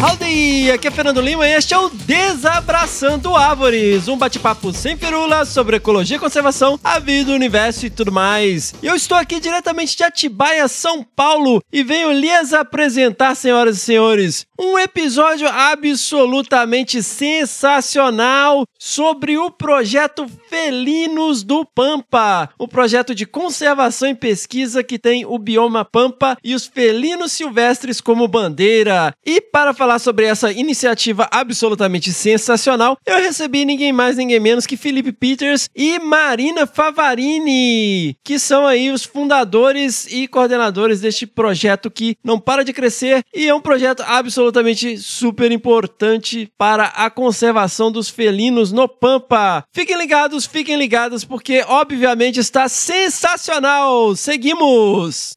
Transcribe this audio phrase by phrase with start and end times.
[0.00, 0.70] Howdy!
[0.70, 5.76] Aqui é Fernando Lima e este é o Desabraçando Árvores, um bate-papo sem firula sobre
[5.76, 8.74] ecologia, conservação, a vida, o universo e tudo mais.
[8.80, 13.80] E eu estou aqui diretamente de Atibaia, São Paulo, e venho lhes apresentar, senhoras e
[13.80, 24.08] senhores, um episódio absolutamente sensacional sobre o projeto Felinos do Pampa, o projeto de conservação
[24.08, 29.12] e pesquisa que tem o bioma Pampa e os felinos silvestres como bandeira.
[29.24, 34.76] E para falar sobre essa iniciativa absolutamente sensacional, eu recebi ninguém mais, ninguém menos que
[34.76, 42.16] Felipe Peters e Marina Favarini, que são aí os fundadores e coordenadores deste projeto que
[42.24, 48.08] não para de crescer e é um projeto absolutamente super importante para a conservação dos
[48.08, 49.62] felinos no Pampa.
[49.72, 54.16] Fiquem ligados, fiquem ligados, porque obviamente está sensacional.
[54.16, 55.36] Seguimos!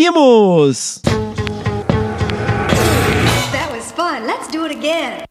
[0.01, 0.99] Seguimos!
[3.51, 4.25] That was fun.
[4.25, 5.25] Let's do it again.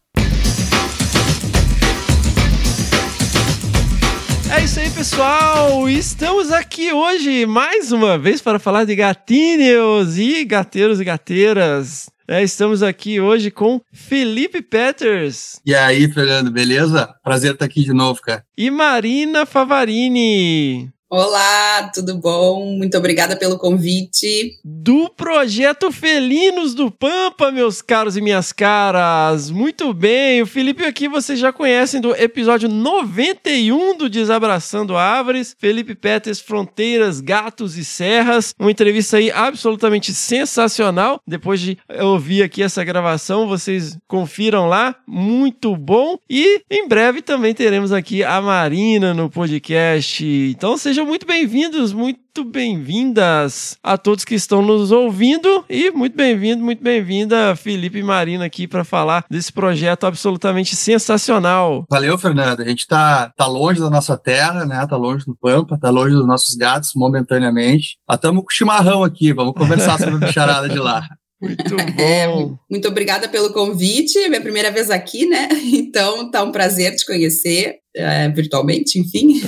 [4.49, 5.89] É isso aí, pessoal!
[5.89, 12.09] Estamos aqui hoje mais uma vez para falar de gatinhos e gateiros e gateiras.
[12.25, 17.13] É, estamos aqui hoje com Felipe Peters E aí, Fernando, beleza?
[17.21, 18.45] Prazer estar aqui de novo, cara.
[18.57, 20.93] e Marina Favarini.
[21.13, 22.77] Olá, tudo bom?
[22.77, 24.57] Muito obrigada pelo convite.
[24.63, 29.51] Do projeto Felinos do Pampa, meus caros e minhas caras.
[29.51, 35.53] Muito bem, o Felipe aqui vocês já conhecem do episódio 91 do Desabraçando Árvores.
[35.59, 38.55] Felipe Peters, Fronteiras, Gatos e Serras.
[38.57, 41.19] Uma entrevista aí absolutamente sensacional.
[41.27, 44.95] Depois de ouvir aqui essa gravação, vocês confiram lá.
[45.05, 46.17] Muito bom.
[46.29, 50.25] E em breve também teremos aqui a Marina no podcast.
[50.25, 56.63] Então sejam muito bem-vindos, muito bem-vindas a todos que estão nos ouvindo e muito bem-vindo,
[56.63, 61.85] muito bem-vinda Felipe e Marina aqui para falar desse projeto absolutamente sensacional.
[61.89, 62.61] Valeu, Fernando.
[62.61, 64.85] A gente tá, tá longe da nossa terra, né?
[64.87, 67.97] Tá longe do Pampa, tá longe dos nossos gatos momentaneamente.
[68.07, 71.03] Mas estamos com chimarrão aqui, vamos conversar sobre a bicharada de lá.
[71.41, 72.55] Muito É, bom.
[72.69, 75.49] muito obrigada pelo convite, é minha primeira vez aqui, né?
[75.73, 79.41] Então tá um prazer te conhecer, é, virtualmente, enfim.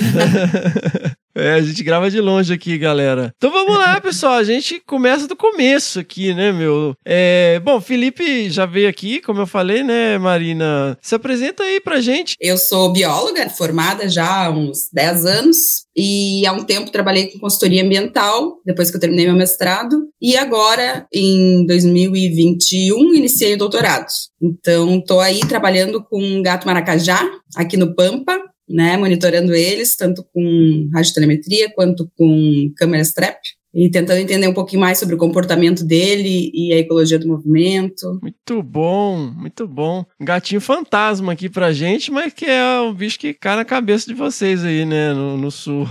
[1.36, 3.32] É, a gente grava de longe aqui, galera.
[3.36, 4.34] Então vamos lá, pessoal.
[4.34, 6.94] A gente começa do começo aqui, né, meu?
[7.04, 10.96] É, bom, Felipe já veio aqui, como eu falei, né, Marina?
[11.02, 12.36] Se apresenta aí pra gente.
[12.40, 15.56] Eu sou bióloga, formada já há uns 10 anos,
[15.96, 20.36] e há um tempo trabalhei com consultoria ambiental, depois que eu terminei meu mestrado, e
[20.36, 24.06] agora, em 2021, iniciei o doutorado.
[24.40, 27.20] Então, estou aí trabalhando com gato maracajá,
[27.56, 28.38] aqui no Pampa,
[28.68, 33.38] né, monitorando eles, tanto com radiotelemetria quanto com câmeras trap,
[33.74, 38.20] e tentando entender um pouquinho mais sobre o comportamento dele e a ecologia do movimento.
[38.22, 40.06] Muito bom, muito bom.
[40.20, 44.14] Gatinho fantasma aqui pra gente, mas que é um bicho que cai na cabeça de
[44.14, 45.86] vocês aí, né, no, no sul.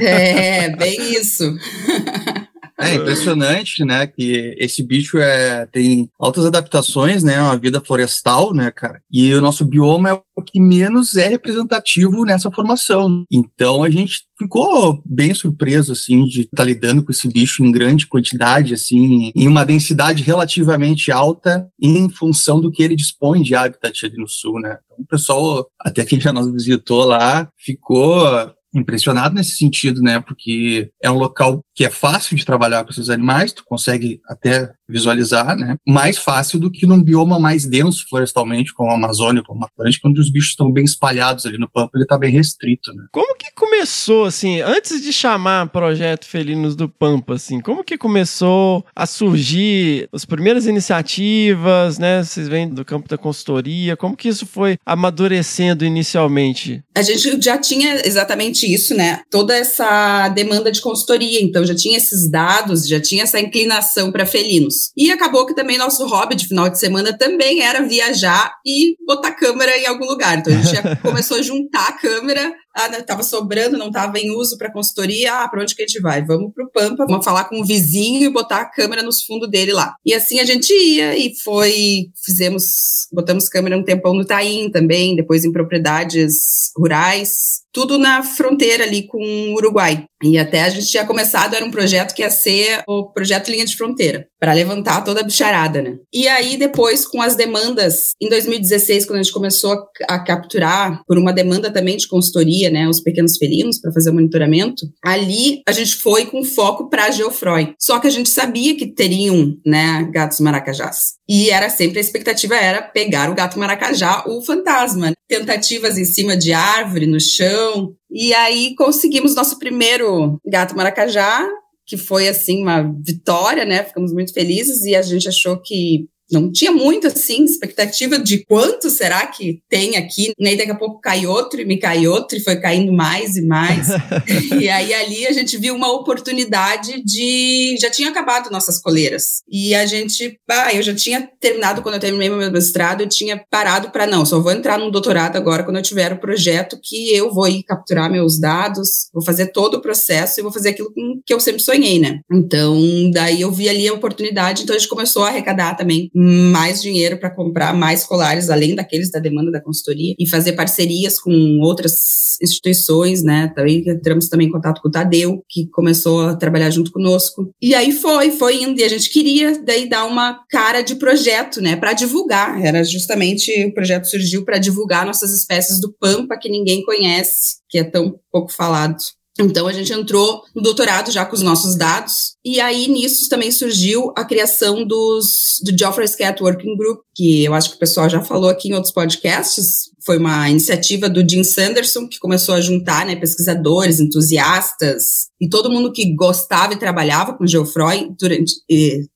[0.00, 1.52] É, bem isso.
[2.78, 8.70] É impressionante, né, que esse bicho é, tem altas adaptações, né, uma vida florestal, né,
[8.70, 13.24] cara, e o nosso bioma é o que menos é representativo nessa formação.
[13.32, 18.06] Então a gente ficou bem surpreso, assim, de estar lidando com esse bicho em grande
[18.06, 24.04] quantidade, assim, em uma densidade relativamente alta, em função do que ele dispõe de habitat
[24.04, 24.76] ali no sul, né.
[24.84, 30.20] Então o pessoal, até quem já nos visitou lá, ficou impressionado nesse sentido, né?
[30.20, 34.72] Porque é um local que é fácil de trabalhar com esses animais, tu consegue até
[34.88, 35.76] visualizar, né?
[35.86, 40.08] Mais fácil do que num bioma mais denso florestalmente, como a Amazônia, como a Atlântica,
[40.08, 43.04] onde os bichos estão bem espalhados ali no pampa, ele está bem restrito, né?
[43.12, 48.84] Como que começou, assim, antes de chamar Projeto Felinos do Pampa, assim, como que começou
[48.94, 52.22] a surgir as primeiras iniciativas, né?
[52.22, 56.82] Vocês vêm do campo da consultoria, como que isso foi amadurecendo inicialmente?
[56.94, 59.20] A gente já tinha exatamente isso, né?
[59.30, 64.26] Toda essa demanda de consultoria, então já tinha esses dados, já tinha essa inclinação para
[64.26, 64.75] felinos.
[64.96, 69.32] E acabou que também nosso hobby de final de semana também era viajar e botar
[69.32, 70.38] câmera em algum lugar.
[70.38, 74.30] Então a gente já começou a juntar a câmera ah, tava sobrando, não tava em
[74.30, 76.22] uso para consultoria, ah, para onde que a gente vai?
[76.24, 79.72] Vamos pro Pampa, vamos falar com o vizinho e botar a câmera nos fundos dele
[79.72, 79.94] lá.
[80.04, 85.16] E assim a gente ia e foi, fizemos, botamos câmera um tempão no Taim também,
[85.16, 90.06] depois em propriedades rurais, tudo na fronteira ali com o Uruguai.
[90.22, 93.66] E até a gente tinha começado, era um projeto que ia ser o projeto Linha
[93.66, 95.96] de Fronteira, para levantar toda a bicharada, né?
[96.10, 99.76] E aí depois, com as demandas, em 2016, quando a gente começou
[100.08, 104.14] a capturar, por uma demanda também de consultoria, né, os pequenos felinos, para fazer o
[104.14, 107.74] monitoramento, ali a gente foi com foco para Geofroy.
[107.78, 111.14] Só que a gente sabia que teriam, né, gatos maracajás.
[111.28, 115.12] E era sempre a expectativa era pegar o gato maracajá, o fantasma.
[115.28, 117.94] Tentativas em cima de árvore, no chão.
[118.10, 121.46] E aí conseguimos nosso primeiro gato maracajá,
[121.86, 123.84] que foi assim uma vitória, né?
[123.84, 128.90] Ficamos muito felizes e a gente achou que não tinha muito assim expectativa de quanto
[128.90, 130.32] será que tem aqui.
[130.38, 133.36] E aí daqui a pouco cai outro e me cai outro e foi caindo mais
[133.36, 133.88] e mais.
[134.60, 139.42] e aí ali a gente viu uma oportunidade de já tinha acabado nossas coleiras.
[139.50, 143.42] E a gente, ah, eu já tinha terminado quando eu terminei meu mestrado, eu tinha
[143.50, 147.14] parado para não, só vou entrar no doutorado agora quando eu tiver o projeto que
[147.14, 150.92] eu vou ir capturar meus dados, vou fazer todo o processo e vou fazer aquilo
[151.24, 152.20] que eu sempre sonhei, né?
[152.30, 152.76] Então,
[153.12, 157.18] daí eu vi ali a oportunidade, então a gente começou a arrecadar também mais dinheiro
[157.18, 162.38] para comprar mais colares, além daqueles da demanda da consultoria, e fazer parcerias com outras
[162.42, 163.52] instituições, né?
[163.54, 167.50] Também entramos também em contato com o Tadeu, que começou a trabalhar junto conosco.
[167.60, 171.60] E aí foi, foi indo, e a gente queria daí dar uma cara de projeto,
[171.60, 172.64] né, para divulgar.
[172.64, 177.78] Era justamente o projeto surgiu para divulgar nossas espécies do Pampa que ninguém conhece, que
[177.78, 178.96] é tão pouco falado.
[179.38, 183.50] Então a gente entrou no doutorado já com os nossos dados, e aí nisso também
[183.50, 188.08] surgiu a criação dos, do Geoffrey's Cat Working Group, que eu acho que o pessoal
[188.08, 189.90] já falou aqui em outros podcasts.
[190.04, 195.70] Foi uma iniciativa do Jim Sanderson, que começou a juntar né, pesquisadores, entusiastas e todo
[195.70, 198.52] mundo que gostava e trabalhava com Geoffroy durante,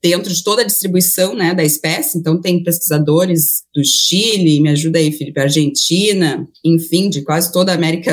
[0.03, 2.19] dentro de toda a distribuição né, da espécie.
[2.19, 7.75] Então, tem pesquisadores do Chile, me ajuda aí, Felipe, Argentina, enfim, de quase toda a
[7.75, 8.12] América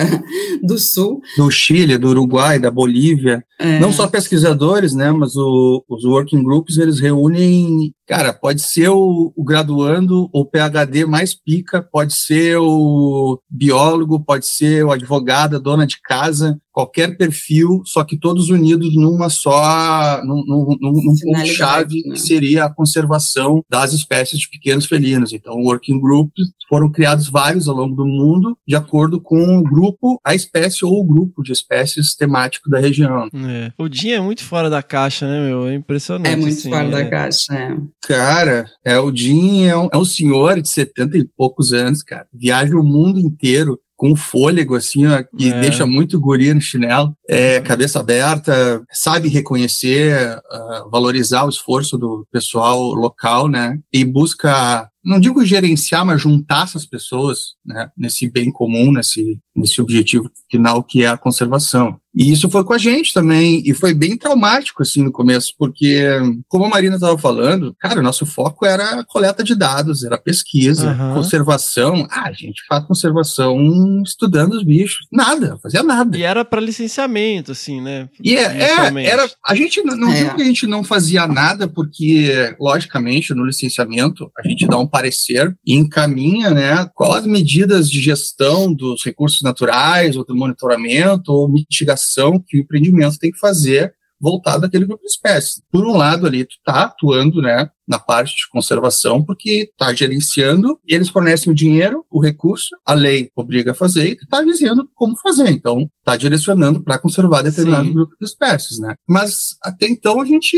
[0.64, 1.22] do Sul.
[1.36, 3.44] Do Chile, do Uruguai, da Bolívia.
[3.60, 3.80] É.
[3.80, 9.34] Não só pesquisadores, né, mas o, os working groups, eles reúnem Cara, pode ser o,
[9.36, 15.60] o, graduando ou PhD mais pica, pode ser o biólogo, pode ser o advogado, a
[15.60, 21.24] dona de casa, qualquer perfil, só que todos unidos numa só, num, num, num, Finalidade,
[21.24, 22.14] ponto-chave né?
[22.14, 25.34] que seria a conservação das espécies de pequenos felinos.
[25.34, 30.22] Então, working groups foram criados vários ao longo do mundo, de acordo com o grupo,
[30.24, 33.28] a espécie ou o grupo de espécies temático da região.
[33.34, 33.72] É.
[33.76, 35.68] O Jim é muito fora da caixa, né, meu?
[35.68, 36.32] É impressionante.
[36.32, 36.92] É muito assim, fora é.
[36.92, 37.76] da caixa, é.
[38.04, 42.28] Cara, é o Jim é um, é um senhor de 70 e poucos anos, cara.
[42.32, 45.60] Viaja o mundo inteiro com fôlego, assim, ó, que É.
[45.60, 47.17] deixa muito guri no chinelo.
[47.30, 53.78] É, cabeça aberta, sabe reconhecer, ah, valorizar o esforço do pessoal local, né?
[53.92, 57.90] E busca, não digo gerenciar, mas juntar essas pessoas, né?
[57.98, 62.00] Nesse bem comum, nesse, nesse objetivo final que é a conservação.
[62.20, 66.04] E isso foi com a gente também, e foi bem traumático, assim, no começo, porque,
[66.48, 70.18] como a Marina estava falando, cara, o nosso foco era a coleta de dados, era
[70.18, 71.14] pesquisa, Aham.
[71.14, 72.08] conservação.
[72.10, 75.06] Ah, a gente faz conservação estudando os bichos.
[75.12, 76.18] Nada, fazia nada.
[76.18, 77.17] E era pra licenciamento,
[77.52, 78.10] assim, né?
[78.24, 80.34] E é, é, era, a gente não, É.
[80.36, 85.56] que a gente não fazia nada, porque, logicamente, no licenciamento, a gente dá um parecer
[85.66, 91.50] e encaminha, né, qual as medidas de gestão dos recursos naturais, ou do monitoramento, ou
[91.50, 95.62] mitigação que o empreendimento tem que fazer voltado àquele grupo de espécies.
[95.72, 100.78] Por um lado ali, tu tá atuando, né, na parte de conservação, porque tá gerenciando,
[100.86, 105.18] eles fornecem o dinheiro, o recurso, a lei obriga a fazer e tá dizendo como
[105.18, 105.50] fazer.
[105.50, 107.94] Então, tá direcionando para conservar determinado Sim.
[107.94, 108.96] grupo de espécies, né?
[109.08, 110.58] Mas até então a gente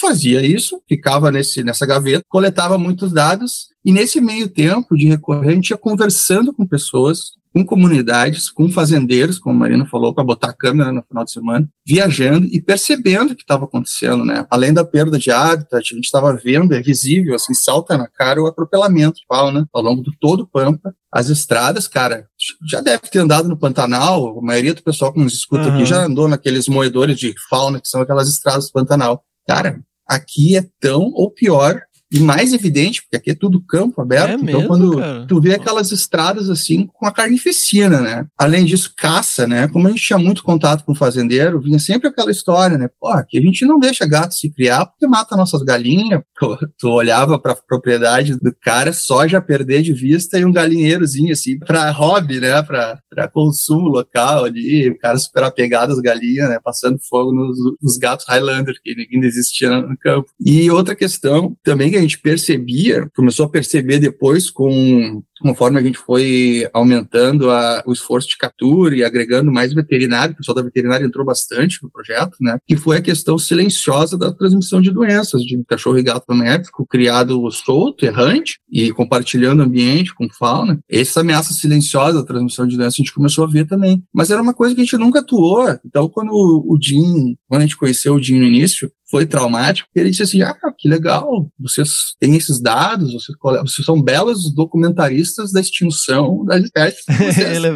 [0.00, 5.50] fazia isso, ficava nesse nessa gaveta, coletava muitos dados e nesse meio tempo de recorrer,
[5.50, 10.24] a gente ia conversando com pessoas, com comunidades, com fazendeiros, como a Marina falou, para
[10.24, 14.46] botar a câmera no final de semana, viajando e percebendo o que estava acontecendo, né?
[14.50, 18.40] Além da perda de hábitat, a gente estava vendo, é visível, assim, salta na cara
[18.40, 20.94] o atropelamento de fauna ao longo de todo o Pampa.
[21.12, 22.28] As estradas, cara,
[22.68, 25.74] já deve ter andado no Pantanal, a maioria do pessoal que nos escuta Aham.
[25.74, 29.24] aqui já andou naqueles moedores de fauna, que são aquelas estradas do Pantanal.
[29.46, 31.80] Cara, aqui é tão ou pior
[32.12, 34.30] e mais evidente, porque aqui é tudo campo aberto.
[34.30, 35.26] É então, mesmo, quando cara?
[35.26, 38.26] tu vê aquelas estradas assim com a carnificina, né?
[38.36, 39.68] Além disso, caça, né?
[39.68, 42.88] Como a gente tinha muito contato com o fazendeiro, vinha sempre aquela história, né?
[43.00, 46.20] Pô, aqui a gente não deixa gato se criar porque mata nossas galinhas.
[46.40, 51.32] Pô, tu olhava pra propriedade do cara, só já perder de vista e um galinheirozinho
[51.32, 52.62] assim pra hobby, né?
[52.62, 56.58] Pra consumo local ali, o cara super apegado às galinhas, né?
[56.62, 60.28] Passando fogo nos, nos gatos Highlander que ainda existiam no campo.
[60.44, 65.82] E outra questão também que a gente percebia, começou a perceber depois com conforme a
[65.82, 70.62] gente foi aumentando a, o esforço de captura e agregando mais veterinário, o pessoal da
[70.62, 72.58] veterinária entrou bastante no projeto, né?
[72.66, 77.50] Que foi a questão silenciosa da transmissão de doenças de cachorro e gato doméstico criado
[77.50, 80.78] solto, errante e compartilhando ambiente com fauna.
[80.88, 84.02] Essa ameaça silenciosa da transmissão de doenças a gente começou a ver também.
[84.12, 85.66] Mas era uma coisa que a gente nunca atuou.
[85.84, 90.00] Então, quando o, Jim, quando a gente conheceu o Jim no início, foi traumático, porque
[90.00, 95.29] ele disse assim, ah, que legal, vocês têm esses dados, vocês, vocês são belos documentaristas
[95.52, 97.04] da extinção das espécies.
[97.06, 97.70] Vocês Ele é.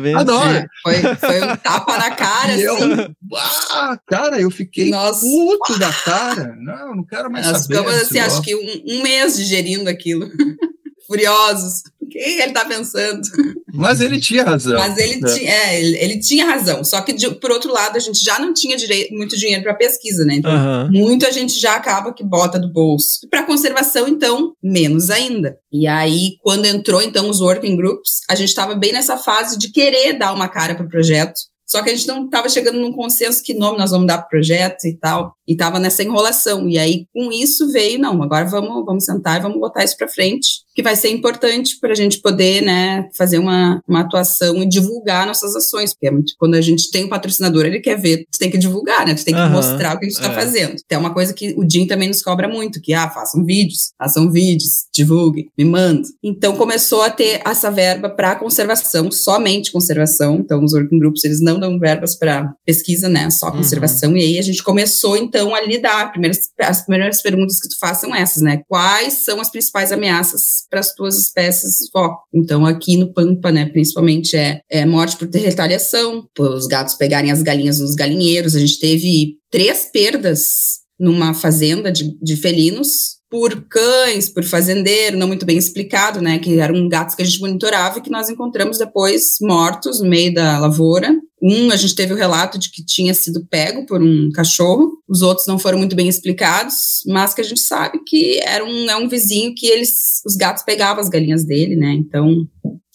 [0.59, 3.15] É, foi, foi um tapa na cara, E eu, assim.
[3.73, 5.21] ah, cara, eu fiquei Nossa.
[5.21, 6.55] puto da cara.
[6.59, 7.77] Não, não quero mais Nós saber.
[7.77, 10.29] ficamos, desse assim, acho que um, um mês digerindo aquilo.
[11.07, 11.83] Furiosos.
[12.07, 13.21] O que ele tá pensando?
[13.73, 14.79] Mas ele tinha razão.
[14.79, 15.35] Mas ele, É.
[15.35, 16.85] tinha, é, ele, ele tinha razão.
[16.85, 19.75] Só que, de- por outro lado, a gente já não tinha direi- muito dinheiro para
[19.75, 20.35] pesquisa, né?
[20.37, 20.91] Então, Aham.
[20.93, 23.27] muito a gente já acaba que bota do bolso.
[23.31, 25.57] Para conservação, então, menos ainda.
[25.73, 29.73] E aí, quando entrou, então, os working groups, a gente estava bem nessa fase de
[29.73, 31.35] querer dar uma cara para o projeto.
[31.67, 34.27] Só que a gente não estava chegando num consenso que nome nós vamos dar para
[34.27, 35.35] o projeto e tal.
[35.49, 36.69] E estava nessa enrolação.
[36.69, 40.07] E aí, com isso, veio, não, agora vamos, vamos sentar e vamos botar isso para
[40.07, 44.69] frente, que vai ser importante para a gente poder, né, fazer uma, uma atuação e
[44.69, 45.93] divulgar nossas ações.
[45.95, 48.59] Porque é muito, quando a gente tem um patrocinador, ele quer ver, tu tem que
[48.59, 49.15] divulgar, né?
[49.15, 50.35] Tu tem que Aham, mostrar o que a gente está é.
[50.35, 50.75] fazendo.
[50.85, 53.93] Então, é uma coisa que o Jim também nos cobra muito, que, ah, façam vídeos,
[53.99, 56.05] façam vídeos, divulguem, me mandem.
[56.23, 60.37] Então, começou a ter essa verba para conservação, somente conservação.
[60.37, 63.31] Então, os working groups, eles não dão verbas para pesquisa, né?
[63.31, 63.59] Só Uhum.
[63.59, 64.17] conservação.
[64.17, 66.11] E aí, a gente começou, então, a lidar.
[66.11, 68.63] Primeiras, as primeiras perguntas que tu faz são essas, né?
[68.69, 72.25] Quais são as principais ameaças para as tuas espécies foco?
[72.35, 77.31] Então, aqui no Pampa, né, principalmente é, é morte por retaliação, por os gatos pegarem
[77.31, 78.57] as galinhas nos galinheiros.
[78.57, 85.29] A gente teve três perdas numa fazenda de, de felinos por cães, por fazendeiro, não
[85.29, 86.41] muito bem explicado, né?
[86.41, 90.35] Que eram gatos que a gente monitorava e que nós encontramos depois mortos no meio
[90.35, 91.15] da lavoura.
[91.47, 95.21] Um, a gente teve o relato de que tinha sido pego por um cachorro, os
[95.21, 98.97] outros não foram muito bem explicados, mas que a gente sabe que era um, é
[98.97, 101.93] um vizinho que eles, os gatos pegavam as galinhas dele, né?
[101.93, 102.49] Então,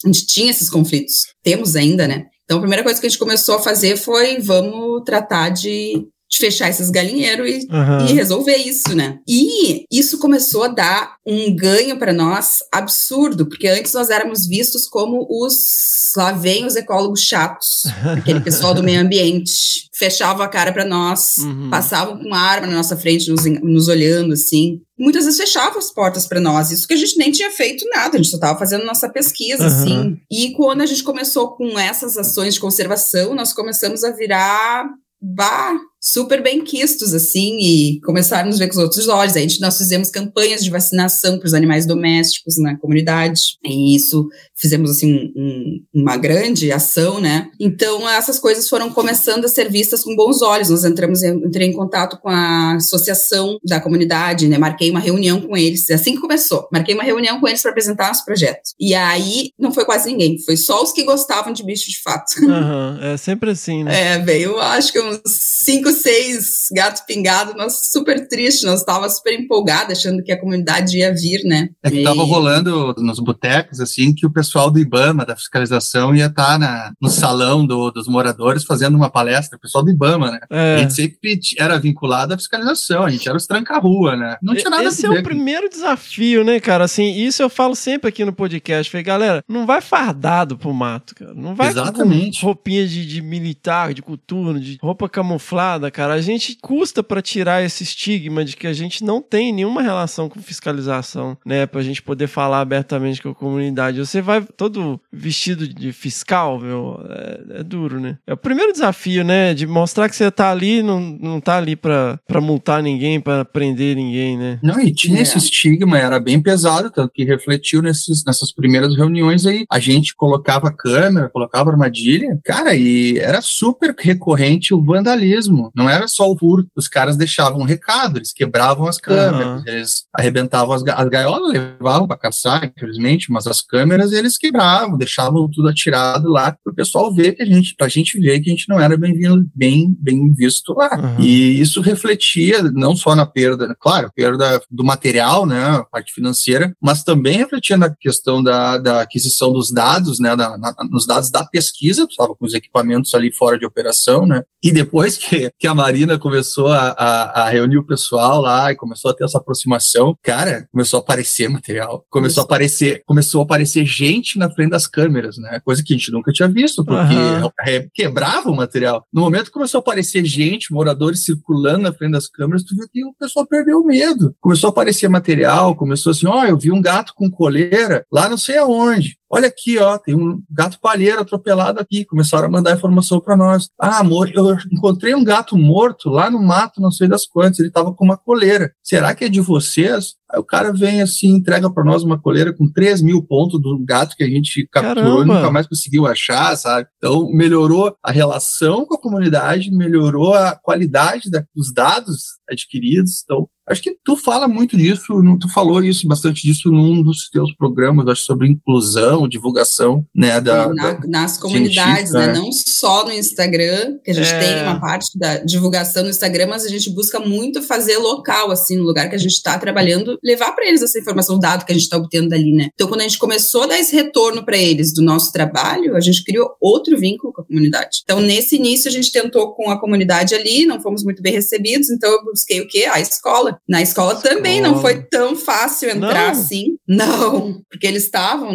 [0.04, 2.26] a gente tinha esses conflitos, temos ainda, né?
[2.42, 6.38] Então, a primeira coisa que a gente começou a fazer foi vamos tratar de de
[6.38, 8.06] fechar esses galinheiros e, Aham.
[8.08, 9.18] e resolver isso, né?
[9.26, 14.86] E isso começou a dar um ganho para nós absurdo, porque antes nós éramos vistos
[14.86, 17.82] como os lá vem os ecólogos chatos,
[18.18, 21.68] aquele pessoal do meio ambiente, fechavam a cara para nós, Uhum.
[21.70, 24.80] passavam com arma na nossa frente, nos, nos olhando assim.
[24.98, 28.14] Muitas vezes fechavam as portas para nós, isso que a gente nem tinha feito nada,
[28.14, 29.82] a gente só estava fazendo nossa pesquisa, Aham.
[29.82, 30.16] assim.
[30.30, 34.86] E quando a gente começou com essas ações de conservação, nós começamos a virar
[35.22, 39.36] bah, super bem quistos, assim, e começaram a nos ver com os outros olhos.
[39.36, 44.28] A gente, nós fizemos campanhas de vacinação para os animais domésticos na comunidade, e isso
[44.56, 47.48] fizemos, assim, um- um- uma grande ação, né?
[47.58, 50.70] Então, essas coisas foram começando a ser vistas com bons olhos.
[50.70, 54.58] Nós entramos, em- entrei em contato com a associação da comunidade, né?
[54.58, 56.68] Marquei uma reunião com eles, é assim que começou.
[56.72, 58.70] Marquei uma reunião com eles para apresentar nosso projeto.
[58.78, 62.32] E aí, não foi quase ninguém, foi só os que gostavam de bicho de fato.
[62.48, 64.14] Aham, É sempre assim, né?
[64.14, 69.32] É, veio, acho que uns cinco, seis gatos pingados, nós super tristes, nós tava super
[69.38, 71.68] empolgados, achando que a comunidade ia vir, né?
[71.82, 76.14] É que E- tava rolando nos botecos, assim, que o pessoal do IBAMA, da fiscalização,
[76.14, 80.30] ia estar na, no salão do- dos moradores fazendo uma palestra, o pessoal do IBAMA,
[80.32, 80.40] né?
[80.50, 80.78] A É.
[80.78, 84.36] gente sempre era vinculado à fiscalização, a gente era os tranca-rua, né?
[84.42, 86.84] Não tinha nada Esse a é ver o com- primeiro desafio, né, cara?
[86.84, 88.90] Assim, isso eu falo sempre aqui no podcast.
[88.90, 91.34] Falei, galera, não vai fardado pro mato, cara.
[91.34, 92.40] Não vai Exatamente.
[92.40, 96.14] com roupinha de, de militar, de coturno, de roupa camuflada, cara.
[96.14, 100.28] A gente custa pra tirar esse estigma de que a gente não tem nenhuma relação
[100.28, 101.64] com fiscalização, né?
[101.64, 104.00] Pra gente poder falar abertamente com a comunidade.
[104.00, 108.18] Você vai todo vestido de fiscal, meu, é, é duro, né?
[108.26, 109.54] É o primeiro desafio, né?
[109.54, 113.44] De mostrar que você tá ali, não, não tá ali pra, pra multar ninguém, pra
[113.44, 114.58] prender ninguém, né?
[114.62, 115.22] Não, e tinha É.
[115.22, 119.64] esse estigma, era bem pesado, tanto que refletiu nesses, nessas primeiras reuniões aí.
[119.70, 125.69] A gente colocava câmera, colocava armadilha, cara, e era super recorrente o vandalismo.
[125.74, 126.68] Não era só o furto.
[126.76, 129.62] Os caras deixavam um recado, eles quebravam as câmeras, Aham.
[129.66, 135.48] eles arrebentavam as, as gaiolas, levavam para caçar, infelizmente, mas as câmeras eles quebravam, deixavam
[135.50, 138.68] tudo atirado lá pro pessoal ver que a gente, pra gente ver que a gente
[138.68, 139.14] não era bem,
[139.54, 140.90] bem, bem visto lá.
[140.94, 141.16] Aham.
[141.20, 146.74] E isso refletia não só na perda, claro, perda do material, né, a parte financeira,
[146.80, 151.30] mas também refletia na questão da, da aquisição dos dados, né, da, na- nos dados
[151.30, 155.50] da pesquisa, tu estava com os equipamentos ali fora de operação, né, e depois que,
[155.60, 159.24] que a Marina começou a, a, a reunir o pessoal lá e começou a ter
[159.24, 164.50] essa aproximação, cara, começou a aparecer material, começou a aparecer, começou a aparecer gente na
[164.50, 167.50] frente das câmeras, né, coisa que a gente nunca tinha visto, porque Aham.
[167.60, 169.04] é, quebrava o material.
[169.12, 172.88] No momento que começou a aparecer gente, moradores circulando na frente das câmeras, tu viu
[172.90, 174.34] que o pessoal perdeu o medo.
[174.40, 178.38] Começou a aparecer material, começou assim, ó, eu vi um gato com coleira lá não
[178.38, 179.19] sei aonde.
[179.32, 182.04] Olha aqui, ó, tem um gato palheiro atropelado aqui.
[182.04, 183.70] Começaram a mandar informação para nós.
[183.78, 187.60] Ah, amor, eu encontrei um gato morto lá no mato, não sei das quantas.
[187.60, 188.72] Ele estava com uma coleira.
[188.82, 190.16] Será que é de vocês?
[190.32, 193.78] Aí o cara vem assim, entrega para nós uma coleira com 3 mil pontos do
[193.84, 195.34] gato que a gente capturou e Caramba!
[195.34, 196.86] nunca mais conseguiu achar, sabe?
[196.98, 203.22] Então, melhorou a relação com a comunidade, melhorou a qualidade da- dos dados adquiridos.
[203.24, 205.04] Então, acho que tu fala muito disso,
[205.40, 210.68] tu falou isso, bastante disso num dos teus programas, acho, sobre inclusão, divulgação, né, da...
[210.74, 212.24] Na- da- nas comunidades, né?
[212.24, 212.32] é.
[212.34, 214.38] Não só no Instagram, que a gente É.
[214.40, 218.76] tem uma parte da divulgação no Instagram, mas a gente busca muito fazer local, assim,
[218.76, 221.72] no lugar que a gente está trabalhando, levar para eles essa informação, o dado que
[221.72, 222.68] a gente está obtendo dali, né?
[222.74, 226.00] Então, quando a gente começou a dar esse retorno para eles do nosso trabalho, a
[226.00, 228.00] gente criou outro vínculo com a comunidade.
[228.04, 231.90] Então, nesse início, a gente tentou com a comunidade ali, não fomos muito bem recebidos,
[231.90, 232.86] então eu busquei o quê?
[232.90, 233.58] A escola.
[233.68, 234.82] Na escola, também não Escola.
[234.94, 236.40] foi tão fácil entrar Não?
[236.40, 236.76] assim.
[236.86, 238.50] Não, porque eles estavam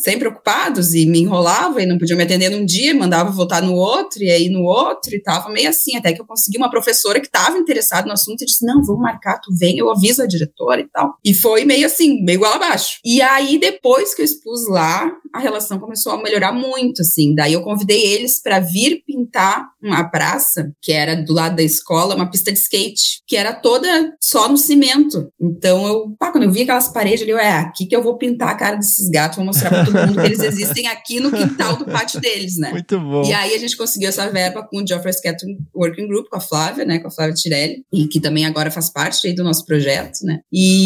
[0.00, 3.74] sempre ocupados e me enrolavam e não podiam me atender num dia, mandava voltar no
[3.74, 7.20] outro e aí no outro e tava meio assim, até que eu consegui uma professora
[7.20, 10.26] que estava interessada no assunto e disse: "Não, vamos marcar, tu vem, eu aviso a
[10.26, 11.14] diretora e tal".
[11.24, 12.98] E foi meio assim, meio igual abaixo.
[13.04, 17.34] E aí depois que eu expus lá, a relação começou a melhorar muito assim.
[17.34, 22.14] Daí eu convidei eles para vir pintar uma praça que era do lado da escola,
[22.14, 23.88] uma pista de skate, que era toda
[24.20, 25.30] só no cimento.
[25.40, 28.16] Então eu, pá, quando eu vi aquelas paredes ali, eu, é aqui que eu vou
[28.16, 31.30] pintar a cara desses gatos, vou mostrar para todo mundo que eles existem aqui no
[31.30, 32.70] quintal do pátio deles, né?
[32.70, 33.24] Muito bom.
[33.24, 36.40] E aí a gente conseguiu essa verba com o Geoffrey Skeleton Working Group, com a
[36.40, 39.64] Flávia, né, com a Flávia Tirelli, e que também agora faz parte aí do nosso
[39.64, 40.40] projeto, né?
[40.52, 40.77] E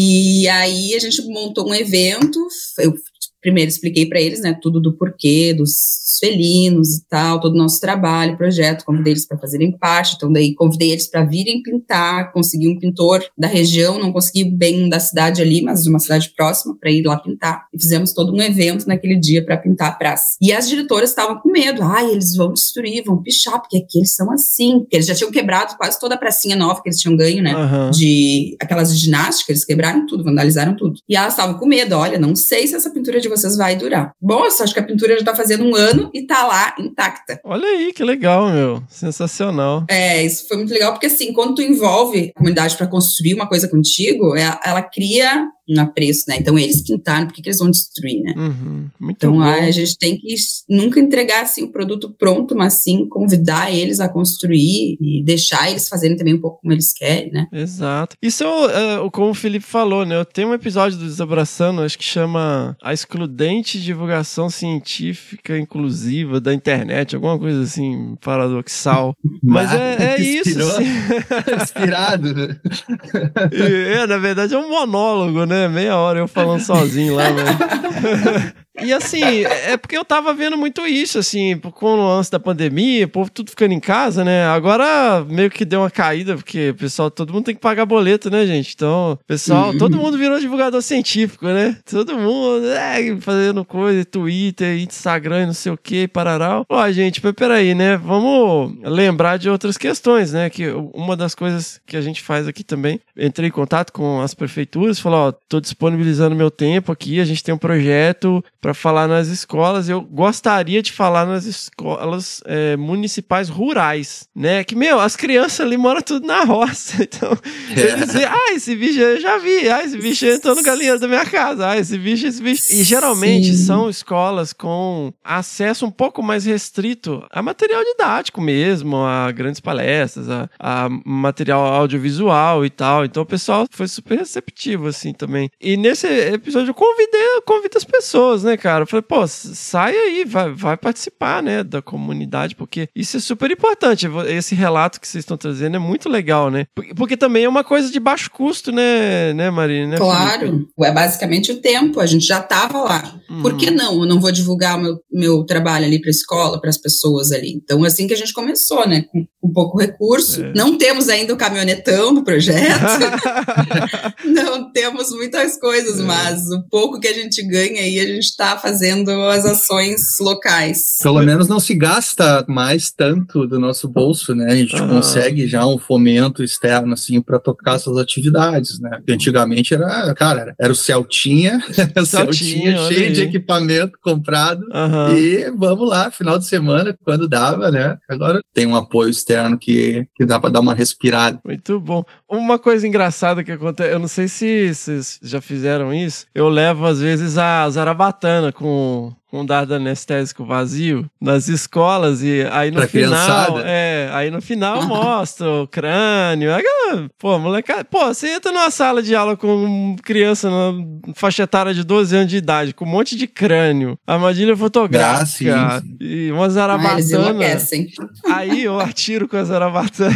[0.47, 2.39] aí a gente montou um evento,
[2.79, 2.93] eu
[3.41, 5.71] primeiro expliquei para eles, né, tudo do porquê dos
[6.19, 10.53] felinos e tal, todo o nosso trabalho, projeto, convidei eles para fazerem parte, então daí
[10.55, 15.41] convidei eles para virem pintar, consegui um pintor da região, não consegui bem da cidade
[15.41, 17.65] ali, mas de uma cidade próxima para ir lá pintar.
[17.73, 20.37] E fizemos todo um evento naquele dia para pintar a praça.
[20.41, 24.13] E as diretoras estavam com medo, ai, eles vão destruir, vão pichar, porque aqui eles
[24.13, 27.15] são assim, porque eles já tinham quebrado quase toda a pracinha nova que eles tinham
[27.15, 27.91] ganho, né, Aham.
[27.91, 30.99] de aquelas de ginástica, eles quebraram tudo, vandalizaram tudo.
[31.07, 34.11] E elas estavam com medo, olha, não sei se essa pintura de vocês vai durar.
[34.21, 36.75] Bom, eu só acho que a pintura já tá fazendo um ano e tá lá
[36.79, 37.39] intacta.
[37.43, 38.81] Olha aí, que legal, meu.
[38.87, 39.85] Sensacional.
[39.89, 43.47] É, isso foi muito legal, porque assim, quando tu envolve a comunidade para construir uma
[43.47, 46.37] coisa contigo, é- ela cria um apreço, né?
[46.39, 48.33] Então eles pintaram, por que que eles vão destruir, né?
[48.35, 48.87] Uhum.
[48.99, 49.41] Muito Então bom.
[49.41, 50.35] a gente tem que
[50.69, 55.87] nunca entregar assim o produto pronto, mas sim convidar eles a construir e deixar eles
[55.87, 57.47] fazerem também um pouco como eles querem, né?
[57.51, 58.15] Exato.
[58.21, 60.15] Isso é, o- como o Felipe falou, né?
[60.17, 66.53] Eu tenho um episódio do Desabraçando, acho que chama A Excludente Divulgação Científica Inclusiva da
[66.53, 69.15] Internet, alguma coisa assim, paradoxal.
[69.41, 70.49] Mas é, é isso.
[70.49, 70.69] Inspirou.
[70.69, 70.83] assim.
[71.63, 72.33] Inspirado.
[72.33, 72.57] né?
[73.53, 75.52] E, é, na verdade é um monólogo, né?
[75.69, 78.53] Meia hora eu falando sozinho lá, né?
[78.81, 83.05] E assim, é porque eu tava vendo muito isso, assim, com o lance da pandemia,
[83.05, 84.45] o povo tudo ficando em casa, né?
[84.45, 88.31] Agora meio que deu uma caída, porque o pessoal, todo mundo tem que pagar boleto,
[88.31, 88.73] né, gente?
[88.75, 89.77] Então, pessoal, Uhum.
[89.77, 91.77] todo mundo virou divulgador científico, né?
[91.89, 96.63] Todo mundo, é, fazendo coisa, Twitter, Instagram, e não sei o que, parará.
[96.67, 97.95] Ó, gente, peraí, né?
[97.97, 100.49] Vamos lembrar de outras questões, né?
[100.49, 104.33] Que uma das coisas que a gente faz aqui também, entrei em contato com as
[104.33, 109.09] prefeituras, falou, ó, tô disponibilizando meu tempo aqui, a gente tem um projeto para falar
[109.09, 109.89] nas escolas.
[109.89, 114.63] Eu gostaria de falar nas escolas é, municipais rurais, né?
[114.63, 117.03] Que, meu, as crianças ali moram tudo na roça.
[117.13, 117.37] Então,
[117.69, 121.07] eles dizem, ah, esse bicho eu já vi, ah, esse bicho entrou no galinheiro da
[121.07, 122.63] minha casa, ah, esse bicho, esse bicho.
[122.71, 123.65] E geralmente Sim.
[123.65, 130.29] são escolas com acesso um pouco mais restrito a material didático mesmo, a grandes palestras,
[130.29, 133.03] a, a material audiovisual e tal.
[133.03, 135.49] Então o pessoal foi super receptivo, assim, também.
[135.59, 138.83] E nesse episódio eu convidei, eu convido as pessoas, né, cara?
[138.83, 143.49] Eu falei, pô, sai aí, vai, vai participar, né, da comunidade, porque isso é super
[143.51, 144.07] importante.
[144.27, 146.65] Esse relato que vocês estão trazendo é muito legal, né?
[146.95, 149.91] Porque, também é uma coisa de baixo custo, né, né, Marina?
[149.91, 150.05] né, Felipe?
[150.15, 153.15] Claro, é basicamente o tempo, a gente já estava lá.
[153.41, 153.57] Por Uhum.
[153.57, 154.01] que não?
[154.01, 157.31] Eu não vou divulgar o meu, meu trabalho ali para a escola, para as pessoas
[157.31, 157.51] ali.
[157.53, 159.05] Então, assim que a gente começou, né?
[159.11, 160.43] Com, com pouco recurso.
[160.43, 160.53] É.
[160.55, 162.53] Não temos ainda o caminhonetão do projeto,
[164.25, 166.03] não temos muitas coisas, É.
[166.03, 170.97] mas o pouco que a gente ganha aí, a gente está fazendo as ações locais.
[171.01, 174.51] Pelo menos não se gasta mais tanto do nosso bolso, né?
[174.51, 174.87] A gente Aham.
[174.87, 178.91] consegue já um fomento externo, assim, para tocar essas atividades, né?
[178.97, 181.61] Porque antigamente era, cara, era, era o Celtinha,
[181.97, 183.27] o Celtinha olha cheio de aí.
[183.27, 184.65] equipamento comprado.
[184.71, 185.15] Aham.
[185.17, 187.97] E vamos lá, final de semana, quando dava, né?
[188.09, 191.39] Agora tem um apoio externo que, que dá para dar uma respirada.
[191.45, 192.03] Muito bom.
[192.33, 196.83] Uma coisa engraçada que acontece, eu não sei se vocês já fizeram isso, eu levo
[196.83, 202.87] às vezes a zarabatana com com dado anestésico vazio nas escolas e aí no Pra
[202.87, 203.63] final, criançada.
[203.65, 206.53] é, aí no final mostra o crânio.
[206.53, 210.73] Aquela, pô, molecada, pô, você entra numa sala de aula com criança na
[211.15, 215.79] faixa etária de 12 anos de idade, com um monte de crânio, armadilha fotográfica Ah,
[215.81, 217.01] sim, e uma Ah, eles zarabatana.
[217.29, 217.87] enlouquecem.
[218.31, 220.13] Aí eu atiro com a zarabatana.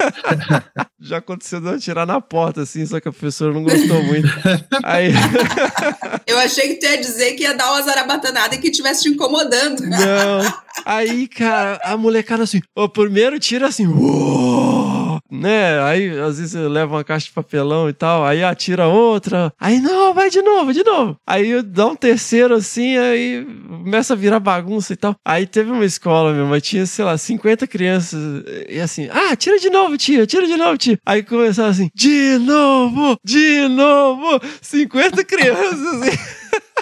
[1.00, 4.28] Já aconteceu de eu atirar na porta, assim, só que a professora não gostou muito.
[4.84, 5.10] Aí,
[6.26, 9.80] Eu achei que tu ia dizer que ia dar uma zarabatanada que estivesse te incomodando.
[9.86, 10.60] não.
[10.84, 15.82] Aí, cara, a molecada assim, o primeiro tira assim, uou, né?
[15.82, 19.80] Aí, às vezes, eu levo uma caixa de papelão e tal, aí atira outra, aí,
[19.80, 21.16] não, vai de novo, de novo.
[21.26, 25.14] Aí dá um terceiro assim, aí começa a virar bagunça e tal.
[25.24, 28.20] Aí teve uma escola, meu, mas tinha, sei lá, 50 crianças,
[28.68, 30.98] e assim, ah, tira de novo, tia, tira de novo, tia.
[31.04, 36.39] Aí começava assim, de novo, de novo, 50 crianças, assim.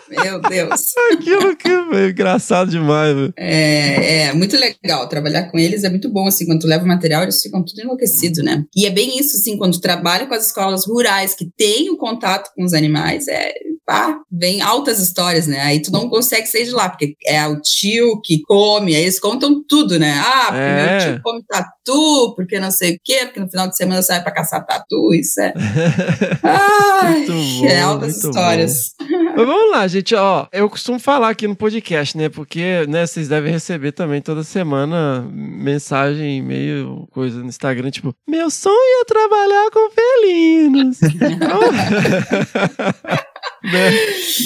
[0.08, 0.94] Meu Deus.
[1.12, 3.34] Aquilo que é engraçado demais, velho.
[3.36, 6.88] É, é muito legal trabalhar com eles, é muito bom, assim, quando tu leva o
[6.88, 8.64] material, eles ficam tudo enlouquecidos, né?
[8.74, 11.96] E é bem isso, assim, quando tu trabalha com as escolas rurais que têm o
[11.96, 13.52] contato com os animais, é,
[13.88, 15.60] pá, vem altas histórias, né?
[15.62, 19.18] Aí tu não consegue sair de lá, porque é o tio que come, aí eles
[19.18, 20.12] contam tudo, né?
[20.22, 20.90] Ah, porque É.
[20.90, 24.22] meu tio come tatu, porque não sei o quê, porque no final de semana sai
[24.22, 25.54] pra caçar tatu, isso é...
[26.44, 28.92] Ai, bom, é altas histórias.
[29.00, 30.46] Mas vamos lá, gente, ó.
[30.52, 32.28] Eu costumo falar aqui no podcast, né?
[32.28, 38.50] Porque, né, vocês devem receber também toda semana mensagem, e-mail, coisa no Instagram, tipo, meu
[38.50, 40.98] sonho é trabalhar com felinos.
[43.64, 43.90] Então, né?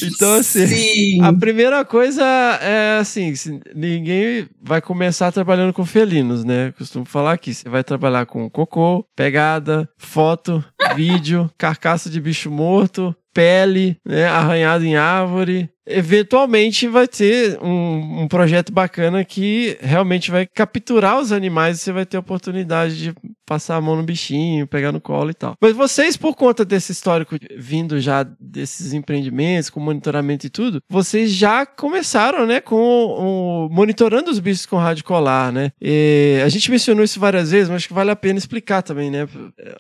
[0.05, 1.23] Então, assim, Sim.
[1.23, 2.25] a primeira coisa
[2.61, 3.33] é assim:
[3.75, 6.73] ninguém vai começar trabalhando com felinos, né?
[6.77, 10.65] Costumo falar aqui: você vai trabalhar com cocô, pegada, foto,
[10.97, 14.27] vídeo, carcaça de bicho morto, pele, né?
[14.27, 15.69] Arranhado em árvore.
[15.87, 21.93] Eventualmente vai ter um, um projeto bacana que realmente vai capturar os animais e você
[21.93, 23.15] vai ter a oportunidade de
[23.53, 25.55] passar a mão no bichinho, pegar no colo e tal.
[25.61, 31.33] Mas vocês, por conta desse histórico vindo já desses empreendimentos, com monitoramento e tudo, vocês
[31.33, 35.73] já começaram, né, com o, monitorando os bichos com rádio colar, né?
[35.81, 39.11] E a gente mencionou isso várias vezes, mas acho que vale a pena explicar também,
[39.11, 39.29] né?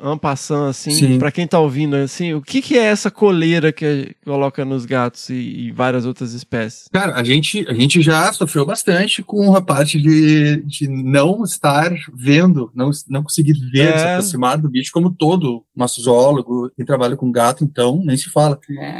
[0.00, 1.18] Ampassando assim, Sim.
[1.18, 5.30] para quem tá ouvindo, assim, o que que é essa coleira que coloca nos gatos
[5.30, 6.88] e, e várias outras espécies?
[6.92, 11.92] Cara, a gente, a gente já sofreu bastante com a parte de, de não estar
[12.14, 13.98] vendo, não, não conseguir ver, É.
[13.98, 18.30] se aproximar do bicho, como todo nosso zoólogo que trabalha com gato, então, nem se
[18.30, 18.58] fala.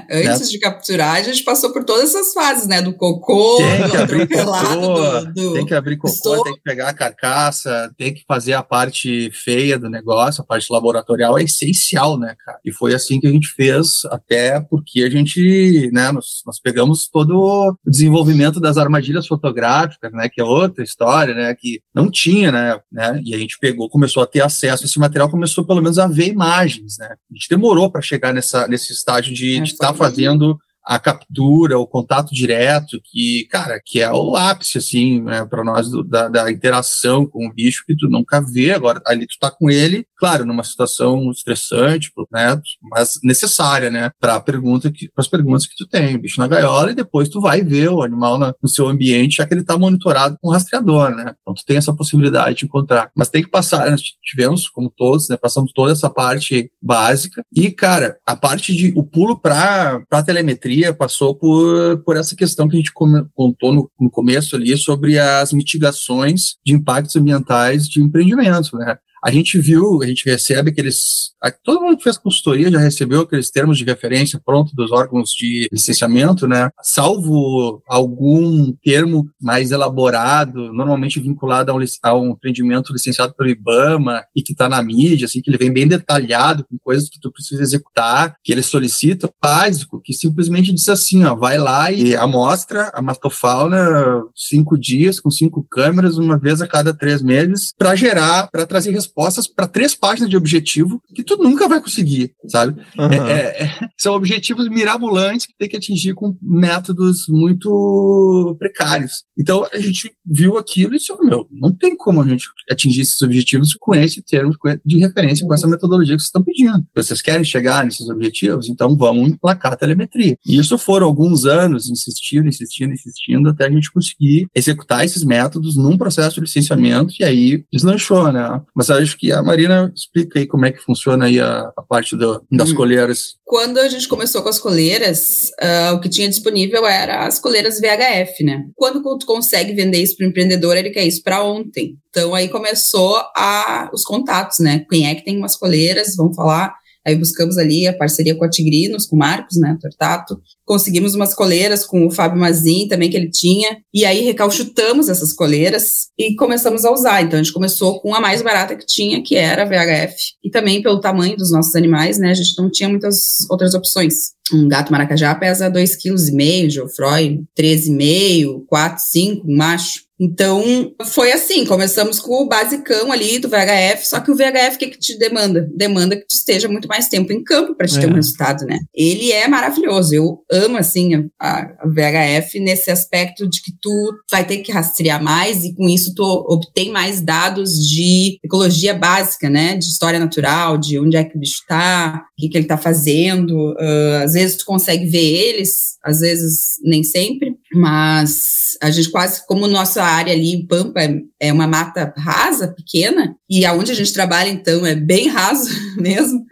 [0.09, 2.81] É, antes de capturar, a gente passou por todas essas fases, né?
[2.83, 6.45] Do cocô, Tem do que abrir atropelado, cocô, do, do- Tem que abrir cocô, Estou-
[6.45, 10.73] tem que pegar a carcaça, tem que fazer a parte feia do negócio, a parte
[10.73, 12.59] laboratorial é essencial, né, cara?
[12.65, 16.82] E foi assim que a gente fez, até porque a gente, né, nós, nós pegamos
[17.11, 22.51] todo o desenvolvimento das armadilhas fotográficas, né, que é outra história, né, que não tinha,
[22.53, 25.83] né, né, e a gente pegou, começou a ter acesso a esse material, começou pelo
[25.83, 27.09] menos a ver imagens, né?
[27.31, 31.79] A gente demorou para chegar nessa, nesse estágio de É, estar foi- fazendo a captura,
[31.79, 36.29] o contato direto, que, cara, que é o ápice, assim, né, para nós do- da,
[36.29, 38.73] da interação com o bicho que tu nunca vê.
[38.73, 44.39] Agora, ali tu tá com ele, claro, numa situação estressante, né, mas necessária, né, para
[44.39, 46.17] pergunta as perguntas que tu tem.
[46.17, 49.47] Bicho na gaiola e depois tu vai ver o animal na- no seu ambiente, já
[49.49, 51.35] que ele tá monitorado com rastreador, né.
[51.41, 53.11] Então tu tem essa possibilidade de encontrar.
[53.17, 57.43] Mas tem que passar, nós tivemos, como todos, né, passamos toda essa parte básica.
[57.53, 62.69] E, cara, a parte de, o pulo para a telemetria passou por, por essa questão
[62.69, 68.01] que a gente contou no, no começo ali sobre as mitigações de impactos ambientais de
[68.01, 68.97] empreendimento, né?
[69.25, 71.31] A gente viu, a gente recebe aqueles.
[71.63, 75.69] Todo mundo que fez consultoria já recebeu aqueles termos de referência pronto dos órgãos de
[75.73, 76.71] licenciamento, né?
[76.83, 84.25] Salvo algum termo mais elaborado, normalmente vinculado a um, a um empreendimento licenciado pelo IBAMA
[84.35, 87.31] e que está na mídia, assim, que ele vem bem detalhado com coisas que tu
[87.31, 92.91] precisa executar, que ele solicita, básico, que simplesmente diz assim, ó, vai lá e amostra
[92.93, 98.49] a matofauna cinco dias com cinco câmeras, uma vez a cada três meses, para gerar,
[98.51, 99.12] para trazer respostas
[99.55, 102.81] para três páginas de objetivo que tu nunca vai conseguir, sabe?
[102.99, 103.29] Aham.
[103.29, 109.25] É- é- são objetivos mirabolantes que tem que atingir com métodos muito precários.
[109.39, 113.03] Então a gente viu aquilo e disse, "Oh, meu, não tem como a gente atingir
[113.03, 116.85] esses objetivos com esse termo de referência, com essa metodologia que vocês estão pedindo.
[116.95, 118.69] Vocês querem chegar nesses objetivos?
[118.69, 120.37] Então vamos emplacar a telemetria.
[120.47, 125.77] E isso foram alguns anos insistindo, insistindo, insistindo, até a gente conseguir executar esses métodos
[125.77, 128.61] num processo de licenciamento e aí deslanchou, né?
[128.75, 131.83] Mas eu acho que a Marina explica aí como é que funciona aí a, a
[131.83, 132.75] parte do- das Hum.
[132.75, 133.35] coleiras.
[133.45, 137.79] Quando a gente começou com as coleiras, ah, o que tinha disponível era as coleiras
[137.81, 138.65] VHF, né?
[138.75, 141.97] Quando tu consegue vender isso para o empreendedor, ele quer isso para ontem.
[142.09, 144.85] Então aí começou a, os contatos, né?
[144.91, 146.15] Quem é que tem umas coleiras?
[146.17, 146.75] Vamos falar.
[147.07, 150.41] Aí buscamos ali a parceria com a Tigrinos, com o Marcos, né, Tortato.
[150.65, 153.79] Conseguimos umas coleiras com o Fábio Mazin também, que ele tinha.
[153.93, 157.23] E aí recalchutamos essas coleiras e começamos a usar.
[157.23, 160.15] Então a gente começou com a mais barata que tinha, que era a VHF.
[160.45, 164.33] E também pelo tamanho dos nossos animais, né, a gente não tinha muitas outras opções.
[164.53, 170.03] Um gato maracajá pesa 2,5 kg, Geoffroy 13,5, 4, 5, um macho.
[170.25, 170.63] Então,
[171.05, 174.87] foi assim, começamos com o basicão ali do VHF, só que o VHF, o que,
[174.87, 175.69] que te demanda?
[175.75, 178.09] Demanda que tu esteja muito mais tempo em campo para te ter É.
[178.09, 178.79] um resultado, né?
[178.95, 184.47] Ele é maravilhoso, eu amo, assim, a, a VHF nesse aspecto de que tu vai
[184.47, 189.77] ter que rastrear mais e com isso tu obtém mais dados de ecologia básica, né?
[189.77, 192.79] De história natural, de onde é que o bicho tá, o que, que ele tá
[192.79, 193.75] fazendo.
[193.79, 199.47] Ah, às vezes tu consegue ver eles, às vezes nem sempre, mas a gente quase,
[199.47, 203.95] como nossa área ali em Pampa é, é uma mata rasa, pequena, e aonde a
[203.95, 206.45] gente trabalha, então, é bem raso mesmo,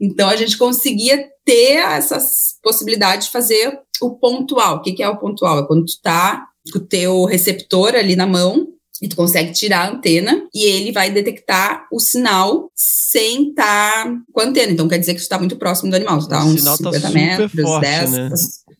[0.00, 4.76] então a gente conseguia ter essas possibilidades de fazer o pontual.
[4.76, 5.60] O que, que é o pontual?
[5.60, 8.68] É quando tu tá com o teu receptor ali na mão,
[9.02, 14.40] e tu consegue tirar a antena e ele vai detectar o sinal sem estar com
[14.40, 14.72] a antena.
[14.72, 16.20] Então quer dizer que tu está muito próximo do animal.
[16.20, 18.30] Tu tá O uns sinal tá 50 super metros, forte, 10, né?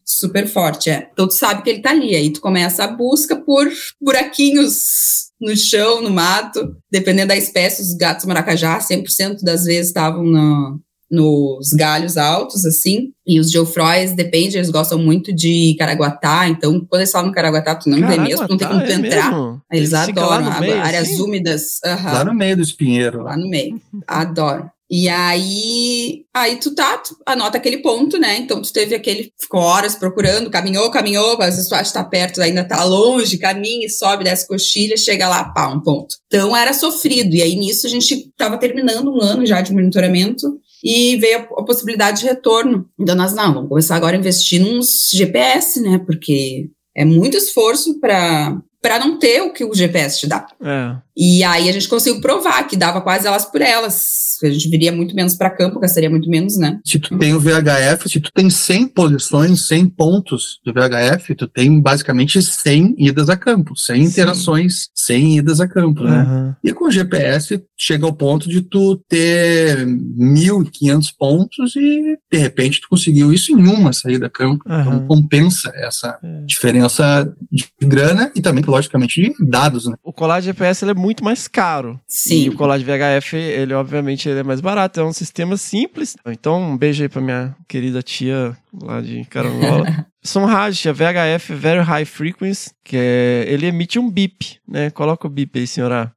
[0.05, 1.09] Super forte, é.
[1.13, 2.15] Então tu sabe que ele tá ali.
[2.15, 6.77] Aí tu começa a busca por buraquinhos no chão, no mato.
[6.91, 10.77] Dependendo da espécie, os gatos maracajá, 100% das vezes estavam na,
[11.11, 13.13] nos galhos altos, assim.
[13.27, 16.49] E os geofrois, depende, eles gostam muito de Caraguatá.
[16.49, 19.31] Então, quando eles falam Caraguatá, tu não vê mesmo, não tem como tu é entrar.
[19.31, 19.63] mesmo?
[19.71, 21.23] Eles adoram no meio, áreas assim?
[21.23, 21.63] úmidas.
[21.85, 23.23] Lá no meio do espinheiro.
[23.23, 23.81] lá no meio.
[24.07, 24.71] Adoro.
[24.95, 28.37] E aí, aí tu tá, tu anota aquele ponto, né?
[28.37, 32.05] Então tu teve aquele, ficou horas procurando, caminhou, caminhou, às vezes tu acha que tá
[32.05, 36.15] perto, ainda tá longe, caminha e sobe, desce coxilha, chega lá, pá, um ponto.
[36.27, 37.35] Então era sofrido.
[37.35, 41.65] E aí nisso a gente tava terminando um ano já de monitoramento e veio a,
[41.65, 42.87] possibilidade de retorno.
[43.01, 46.03] Então nós, não, vamos começar agora a investir nos GPS, né?
[46.05, 50.45] Porque é muito esforço para para não ter o que o GPS te dá.
[50.61, 50.97] É.
[51.17, 54.39] E aí a gente conseguiu provar que dava quase elas por elas.
[54.43, 56.81] A gente viria muito menos para campo, gastaria muito menos, né?
[56.85, 61.47] Se tu tem o VHF, se tu tem 100 posições, 100 pontos do VHF, tu
[61.47, 66.23] tem basicamente 100 idas a campo, 100 interações, 100 idas a campo, né?
[66.23, 66.57] Aham.
[66.65, 72.81] E com o GPS chega ao ponto de tu ter 1.500 pontos e de repente
[72.81, 74.65] tu conseguiu isso em uma saída a campo.
[74.67, 75.07] Então Aham.
[75.07, 76.41] compensa essa É.
[76.47, 79.95] diferença de grana e também, logicamente, de dados, né?
[80.03, 82.01] O colar de GPS ele é muito mais caro.
[82.09, 82.49] E Sim.
[82.49, 86.17] o colar de VHF, ele obviamente ele é mais barato, é um sistema simples.
[86.27, 90.07] Então, um beijo aí pra minha querida tia lá de Carangola.
[90.23, 94.89] São rádios, a VHF Very High Frequency, que é, ele emite um bip, né?
[94.91, 96.13] Coloca o bip aí, senhora.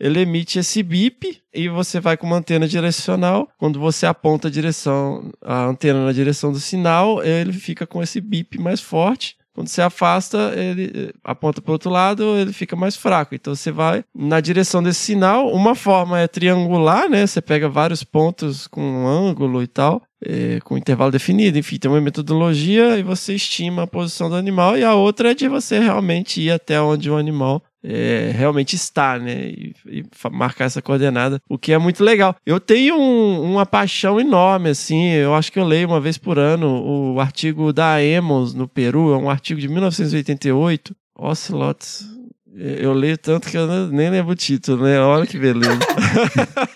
[0.00, 3.48] Ele emite esse bip e você vai com uma antena direcional.
[3.58, 8.20] Quando você aponta a direção, a antena na direção do sinal, ele fica com esse
[8.20, 9.36] bip mais forte.
[9.58, 13.34] Quando você afasta, ele eh, aponta para o outro lado, ele fica mais fraco.
[13.34, 15.52] Então você vai na direção desse sinal.
[15.52, 17.26] Uma forma é triangular, né?
[17.26, 21.58] Você pega vários pontos com um ângulo e tal, eh, com intervalo definido.
[21.58, 24.78] Enfim, tem uma metodologia e você estima a posição do animal.
[24.78, 29.18] E a outra é de você realmente ir até onde o animal é, realmente está,
[29.18, 29.48] né?
[29.48, 32.34] E, e marcar essa coordenada, o que é muito legal.
[32.44, 35.10] Eu tenho um- uma paixão enorme, assim.
[35.12, 36.82] Eu acho que eu leio uma vez por ano
[37.14, 42.06] o artigo da Emos no Peru, é um artigo de 1988, Ocelots.
[42.60, 44.98] Eu leio tanto que eu ne- nem lembro o título, né?
[45.00, 45.78] Olha que beleza.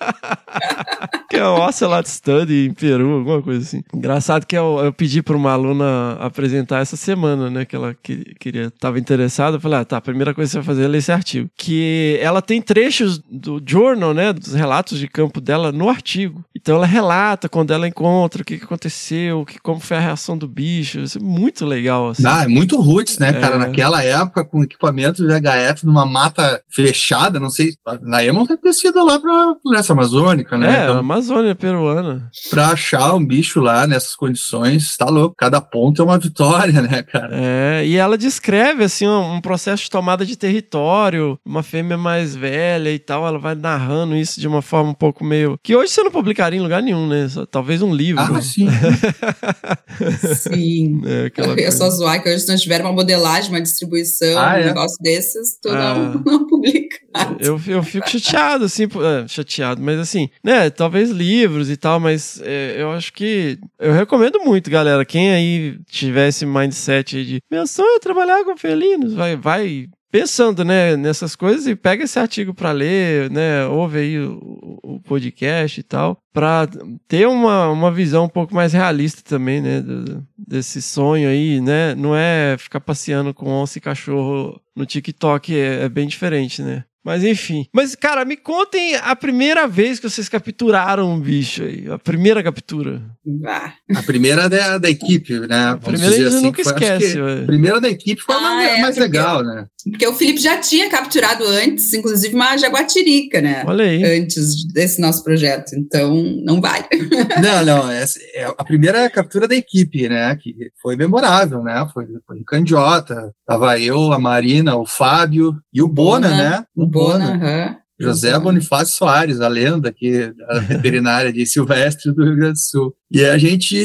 [1.42, 3.82] é o Ocelot Study em Peru, alguma coisa assim.
[3.94, 7.64] Engraçado que eu, eu pedi para uma aluna apresentar essa semana, né?
[7.64, 9.56] Que ela que- queria, estava interessada.
[9.56, 11.48] Eu falei, ah, tá, a primeira coisa que você vai fazer é ler esse artigo.
[11.56, 14.32] Que ela tem trechos do journal, né?
[14.32, 16.44] Dos relatos de campo dela no artigo.
[16.54, 20.36] Então ela relata quando ela encontra o que, que aconteceu, que, como foi a reação
[20.38, 21.00] do bicho.
[21.00, 22.22] Isso é muito legal, assim.
[22.26, 23.56] Ah, é muito roots, né, cara?
[23.56, 23.58] É.
[23.58, 28.72] Naquela época, com equipamento de VHF numa mata fechada, não sei, na Emon deve ter
[28.72, 30.80] sido lá pra floresta amazônica, né?
[30.80, 32.30] É, Então, Amazônia peruana.
[32.50, 35.34] pra achar um bicho lá nessas condições, tá louco.
[35.36, 37.30] Cada ponto é uma vitória, né, cara?
[37.32, 42.34] É, e ela descreve assim um, um processo de tomada de território, uma fêmea mais
[42.36, 45.92] velha e tal, ela vai narrando isso de uma forma um pouco meio que hoje
[45.92, 47.28] você não publicaria em lugar nenhum, né?
[47.28, 48.22] Só- talvez um livro.
[48.22, 48.66] Ah, sim.
[50.36, 51.00] Sim.
[51.04, 54.54] É, Eu ia só zoar que hoje se não tiver uma modelagem, uma distribuição, Ah,
[54.54, 54.64] um é?
[54.66, 55.94] negócio desses, tu Ah.
[55.94, 56.96] não, não publica.
[57.38, 62.40] Eu, eu fico chateado, assim, é, chateado, mas assim, né, talvez livros e tal, mas
[62.44, 65.04] é, eu acho que eu recomendo muito, galera.
[65.04, 70.62] Quem aí tiver esse mindset de meu sonho é trabalhar com felinos, vai, vai pensando,
[70.62, 75.80] né, nessas coisas e pega esse artigo pra ler, né, ouve aí o, o podcast
[75.80, 76.68] e tal, pra
[77.08, 81.94] ter uma, uma visão um pouco mais realista também, né, do- desse sonho aí, né,
[81.94, 86.84] não é ficar passeando com onça e cachorro no TikTok, é, é bem diferente, né.
[87.04, 87.66] Mas enfim.
[87.72, 91.90] Mas, cara, me contem a primeira vez que vocês capturaram um bicho aí.
[91.90, 93.02] A primeira captura.
[93.40, 93.74] Vá.
[93.94, 95.76] A primeira da, da equipe, né?
[95.82, 97.18] Vamos primeira dizer a gente assim, nunca foi- esquece.
[97.20, 99.66] A primeira da equipe foi a Ah, mais, é, mais legal, né?
[99.90, 103.64] Porque o Felipe já tinha capturado antes, inclusive uma jaguatirica, né?
[103.66, 104.20] Olha aí.
[104.20, 105.72] Antes desse nosso projeto.
[105.76, 106.14] Então,
[106.44, 106.84] não vai.
[107.42, 110.36] Não, não, essa é a primeira captura da equipe, né?
[110.36, 111.86] Que foi memorável, né?
[111.92, 113.32] Foi, foi em Candiota.
[113.46, 116.64] Tava eu, a Marina, o Fábio e o Bona, Bona, né?
[116.76, 117.81] O Bona, aham.
[118.02, 118.42] José Uhum.
[118.44, 122.94] Bonifácio Soares, a lenda aqui, da veterinária de Silvestre do Rio Grande do Sul.
[123.10, 123.76] E a gente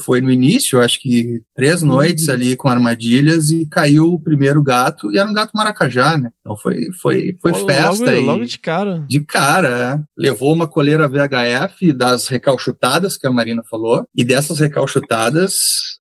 [0.00, 5.10] foi no início, acho que três noites ali com armadilhas e caiu o primeiro gato,
[5.10, 6.30] e era um gato maracajá, né?
[6.40, 9.04] Então foi, foi, foi Logo- festa logo, e logo de cara.
[9.08, 10.04] de cara, é.
[10.16, 15.54] levou uma coleira VHF das recalchutadas que a Marina falou, e dessas recalchutadas,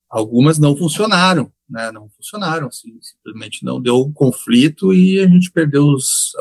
[0.09, 1.49] algumas não funcionaram.
[1.69, 1.91] Né?
[1.91, 6.31] Não funcionaram, assim, simplesmente não deu um conflito e a gente perdeu os,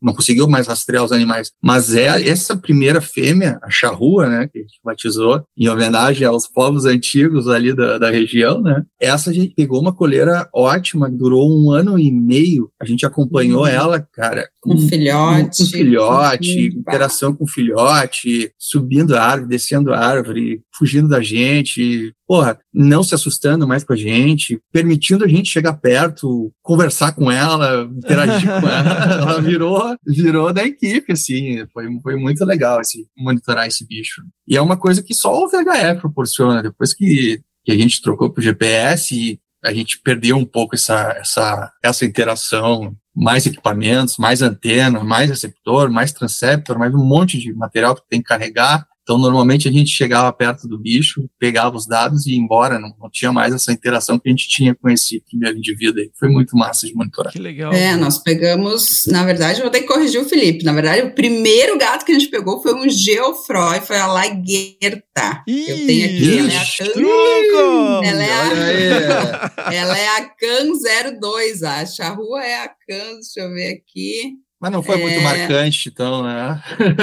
[0.00, 1.50] não conseguiu mais rastrear os animais.
[1.62, 6.46] Mas é essa primeira fêmea, a charrua, né, que a gente batizou em homenagem aos
[6.46, 8.84] povos antigos ali da, da região, né?
[9.00, 12.70] Essa a gente pegou uma coleira ótima, durou um ano e meio.
[12.80, 13.66] A gente acompanhou Uhum.
[13.66, 15.58] ela, cara, Com filhote.
[15.64, 16.80] com filhote, Uhum.
[16.80, 23.12] interação com filhote, subindo a árvore, descendo a árvore, fugindo da gente, porra, não se
[23.12, 28.68] assustando mais com a gente, permitindo a gente chegar perto, conversar com ela, interagir com
[28.68, 28.88] ela.
[29.18, 34.22] Ela virou, virou da equipe, assim, foi, foi muito legal esse, monitorar esse bicho.
[34.46, 38.30] E é uma coisa que só o VHF proporciona, depois que, que a gente trocou
[38.30, 44.40] pro GPS e a gente perdeu um pouco essa, essa, essa interação, mais equipamentos, mais
[44.40, 48.86] antena, mais receptor, mais transceptor, mais um monte de material que tem que carregar.
[49.08, 52.94] Então, normalmente a gente chegava perto do bicho, pegava os dados e ia embora, não,
[53.00, 56.10] não tinha mais essa interação que a gente tinha com esse primeiro indivíduo aí.
[56.20, 57.32] Foi muito massa de monitorar.
[57.32, 57.72] Que legal.
[57.72, 60.62] É, nós pegamos, na verdade, eu vou ter que corrigir o Felipe.
[60.62, 65.42] Na verdade, o primeiro gato que a gente pegou foi um Geoffroy, foi a Laguerta.
[65.46, 68.04] eu tenho aqui, ela é a Can, Truco!
[68.04, 73.54] ela é a, ela é a Can 02, a charrua é a Can, deixa eu
[73.54, 74.34] ver aqui.
[74.60, 75.20] Mas não foi muito É.
[75.20, 76.60] marcante, então, né?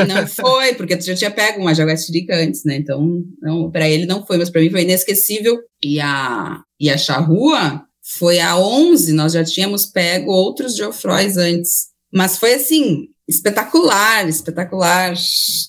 [0.08, 2.76] Não foi, porque tu já tinha pego uma jaguatirica antes, né?
[2.76, 5.58] Então, não, para ele não foi, mas para mim foi inesquecível.
[5.84, 7.84] E a, e a charrua
[8.20, 11.88] foi a 11, nós já tínhamos pego outros Geoffroys antes.
[12.14, 15.14] Mas foi assim, espetacular, espetacular.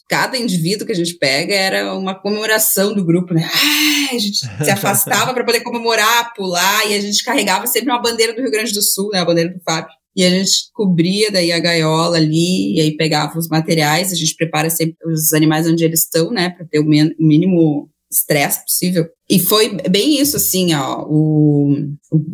[0.09, 3.49] Cada indivíduo que a gente pega era uma comemoração do grupo, né?
[3.53, 8.03] Ai, a gente se afastava para poder comemorar, pular, e a gente carregava sempre uma
[8.03, 9.21] bandeira do Rio Grande do Sul, né?
[9.21, 9.91] A bandeira do Fábio.
[10.17, 14.35] E a gente cobria daí a gaiola ali, e aí pegava os materiais, a gente
[14.35, 19.05] prepara sempre os animais onde eles estão, né, para ter o, mínimo estresse possível.
[19.29, 21.75] E foi bem isso, assim, ó, o,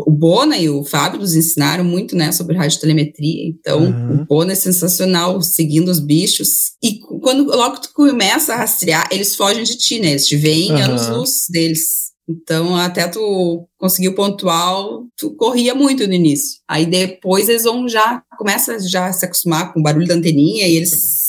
[0.07, 4.23] o, Bona e o Fábio nos ensinaram muito, né, sobre radiotelemetria, então Uhum.
[4.23, 9.35] o Bona é sensacional, seguindo os bichos, e quando logo tu começa a rastrear, eles
[9.35, 10.85] fogem de ti, né, eles te veem Uhum.
[10.85, 12.02] anos-luz deles.
[12.29, 16.61] Então, até tu conseguir o pontual, tu corria muito no início.
[16.69, 20.67] Aí depois eles vão já, começa já a se acostumar com o barulho da anteninha
[20.67, 21.23] e eles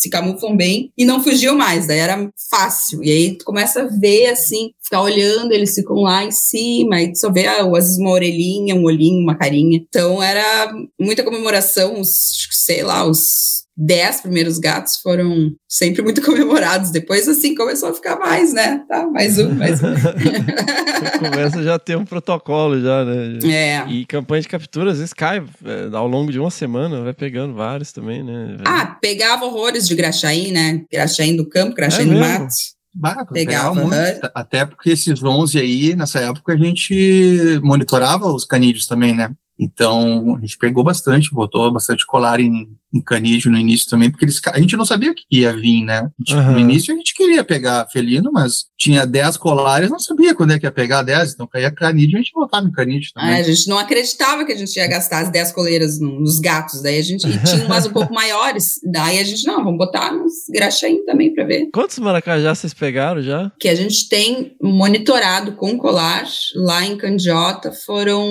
[0.00, 3.04] se camuflam bem e não fugiam mais, daí era fácil.
[3.04, 7.12] E aí tu começa a ver assim, ficar olhando, eles ficam lá em cima, e
[7.12, 9.78] tu só vê ah, às vezes uma orelhinha, um olhinho, uma carinha.
[9.78, 16.90] Então era muita comemoração, os, sei lá, os dez primeiros gatos foram sempre muito comemorados.
[16.90, 18.84] Depois, assim, começou a ficar mais, né?
[18.86, 19.94] Tá, mais um, mais um.
[21.18, 23.38] Começa já a ter um protocolo já, né?
[23.44, 23.86] é.
[23.88, 27.54] E campanha de captura, às vezes cai é, ao longo de uma semana, vai pegando
[27.54, 28.58] vários também, né?
[28.66, 30.84] Ah, pegava horrores de graxaim, né?
[30.92, 32.28] Graxaim do campo, graxaim do mesmo?
[32.28, 32.54] mato.
[32.92, 34.32] Barato, Pegava, pegava.
[34.34, 39.30] Até porque esses 11 aí, nessa época, a gente monitorava os canídeos também, né?
[39.62, 44.24] Então, a gente pegou bastante, botou bastante colar em, em canídeo no início também, porque
[44.24, 46.08] eles, a gente não sabia o que ia vir, né?
[46.18, 46.52] Gente- Aham.
[46.52, 50.58] No início a gente queria pegar felino, mas tinha 10 colares, não sabia quando é
[50.58, 53.30] que ia pegar 10, então caía canídeo, a gente botava em canídeo também.
[53.34, 56.40] Ah, a gente não acreditava que a gente ia gastar as 10 coleiras no- nos
[56.40, 56.82] gatos.
[56.82, 58.80] Daí a gente tinha umas um pouco maiores.
[58.90, 61.68] Daí a gente, não, vamos botar nos graxaim também para ver.
[61.72, 63.52] Quantos maracajá vocês pegaram já?
[63.60, 66.24] Que a gente tem monitorado com colar
[66.56, 68.28] lá em Candiota foram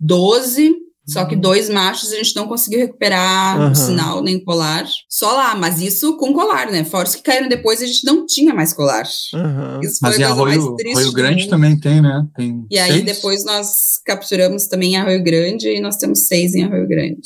[0.00, 0.74] 12.
[1.12, 3.72] Só que dois machos a gente não conseguiu recuperar Aham.
[3.72, 4.86] o sinal nem colar.
[5.08, 6.84] Só lá, mas isso com colar, né?
[6.84, 9.06] Fora os que caíram depois, a gente não tinha mais colar.
[9.34, 9.80] Aham.
[9.82, 10.96] Isso Mas foi em a coisa mais Arroio, triste.
[10.98, 12.26] Arroio Grande também tem, né?
[12.36, 13.04] Tem E aí seis.
[13.04, 17.20] depois nós capturamos também em Arroio Grande e nós temos seis em Arroio Grande.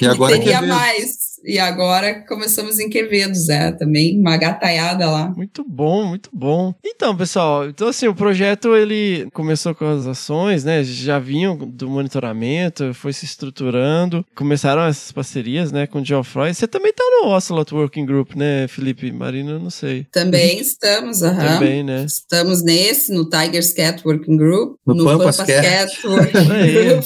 [0.00, 1.27] E agora e teria mais.
[1.44, 5.32] E agora começamos em Quevedo, Zé, também, uma gataiada lá.
[5.36, 6.74] Muito bom, muito bom.
[6.84, 10.82] Então, pessoal, então assim, o projeto ele começou com as ações, né?
[10.84, 16.52] Já vinham do monitoramento, foi se estruturando, começaram essas parcerias, né, com o Geoffroy.
[16.52, 19.52] Você também tá no Ocelot Working Group, né, Felipe Marina?
[19.52, 20.06] Eu não sei.
[20.12, 21.54] Também estamos, aham.
[21.54, 22.04] Também, né?
[22.04, 25.52] Estamos nesse, no Tigers Cat Working Group, No Pampas Cat.
[25.52, 26.48] Cat Working.
[26.48, 27.04] Group.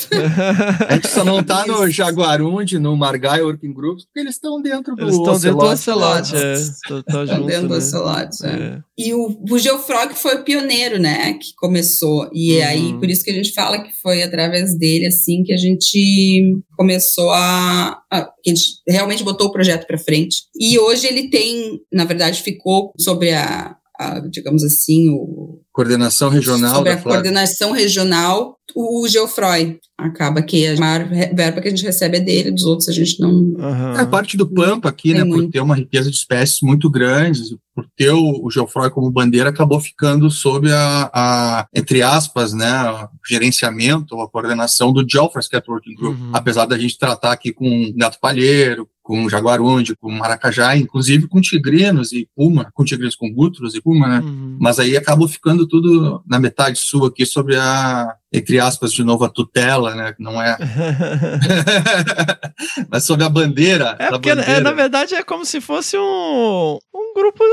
[0.89, 1.83] A gente só não tá no.
[1.91, 6.35] Jaguarundi, no Margai Working Groups, porque eles estão dentro do Eles estão dentro do Ocelote.
[6.35, 6.55] Ocelot, é.
[6.89, 7.79] Tá, tá junto, dentro do né?
[7.79, 8.49] Ocelote, é.
[8.49, 8.79] É.
[8.97, 12.31] E o, o Geofrog foi o pioneiro, né, que começou.
[12.33, 12.65] E Uhum.
[12.65, 16.59] aí, por isso que a gente fala que foi através dele, assim, que a gente
[16.77, 18.01] começou a...
[18.11, 20.45] a que a gente realmente botou o projeto para frente.
[20.59, 26.75] E hoje ele tem, na verdade, ficou sobre a, a, digamos assim, o, Coordenação regional
[26.77, 27.23] sobre a Flávia.
[27.23, 29.79] coordenação regional o Geofroy.
[29.99, 33.21] Acaba que a maior verba que a gente recebe é dele, dos outros a gente
[33.21, 33.31] não.
[33.31, 33.95] Uhum.
[33.97, 35.53] É a parte do Pampa aqui, Tem né, por muito.
[35.53, 39.79] ter uma riqueza de espécies muito grandes, por ter o, o Geofroy como bandeira, acabou
[39.79, 45.95] ficando sob a, a, entre aspas, né, o gerenciamento, a coordenação do Geoffroy Cat Working
[45.95, 46.31] Group, Uhum.
[46.33, 52.13] apesar da gente tratar aqui com gato palheiro, com jaguarundi, com maracajá, inclusive com tigrinos
[52.13, 54.57] e puma, com tigrinos com gúturos e puma, né, Uhum.
[54.59, 59.23] mas aí acabou ficando tudo na metade sul aqui sobre a, entre aspas, de novo,
[59.25, 60.57] a tutela, né, não é,
[62.91, 63.97] mas sobre a bandeira.
[63.99, 64.61] É porque, é, bandeira.
[64.63, 67.45] na verdade, é como se fosse um, um grupo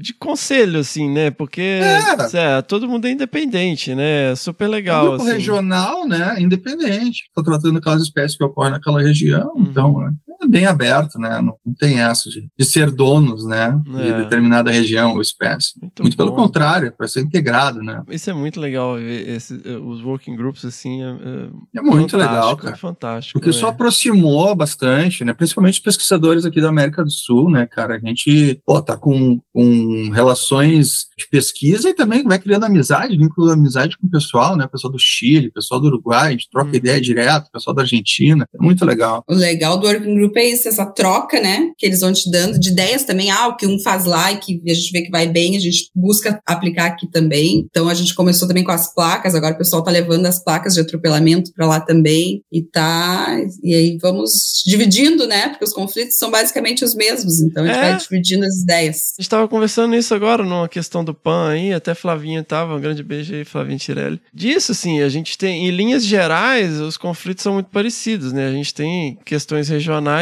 [0.00, 1.30] de conselho, assim, né?
[1.30, 2.58] Porque É.
[2.58, 4.32] é, todo mundo é independente, né?
[4.32, 5.32] É super legal, grupo assim.
[5.32, 9.62] regional, né, independente, está tratando aquelas espécies que ocorrem naquela região, Uhum.
[9.70, 9.94] então
[10.42, 14.02] é bem aberto, né, não, não tem essa de, de ser donos, né, É.
[14.02, 15.72] de determinada região ou espécie.
[15.80, 18.02] Muito, Muito pelo contrário, para ser integrado, né.
[18.10, 21.06] Isso é muito legal, ver esse- eh, os working groups, assim, é,
[21.74, 22.74] é É muito legal, cara.
[22.74, 23.38] é fantástico.
[23.38, 23.52] Porque é.
[23.52, 25.32] isso aproximou bastante, né?
[25.32, 27.96] Principalmente os pesquisadores aqui da América do Sul, né, cara?
[27.96, 33.48] A gente, pô, tá com, com relações de pesquisa e também vai criando amizade, vínculo
[33.48, 34.66] de amizade com o pessoal, né?
[34.66, 36.74] Pessoal do Chile, pessoal do Uruguai, a gente troca Uhum.
[36.76, 38.46] ideia direto, pessoal da Argentina.
[38.54, 39.24] É muito legal.
[39.28, 41.70] O legal do Working Group é isso, essa troca, né?
[41.78, 43.30] Que eles vão te dando de ideias também.
[43.30, 45.60] Ah, o que um faz lá e que a gente vê que vai bem, a
[45.60, 47.66] gente busca aplicar aqui também.
[47.70, 50.74] Então a gente começou também com as placas, agora o pessoal tá levando as placas
[50.74, 52.42] de atropelamento para lá também.
[52.52, 53.36] E tá.
[53.62, 55.48] E aí vamos dividindo, né?
[55.50, 57.40] Porque os conflitos são basicamente os mesmos.
[57.40, 57.90] Então a gente É.
[57.90, 58.96] vai dividindo as ideias.
[59.18, 62.80] A gente tava conversando isso agora, numa questão do PAN aí, até Flavinha tava, um
[62.80, 64.20] grande beijo aí, Flavinha Tirelli.
[64.32, 68.48] Disso, assim, a gente tem, em linhas gerais, os conflitos são muito parecidos, né?
[68.48, 70.17] A gente tem questões regionais,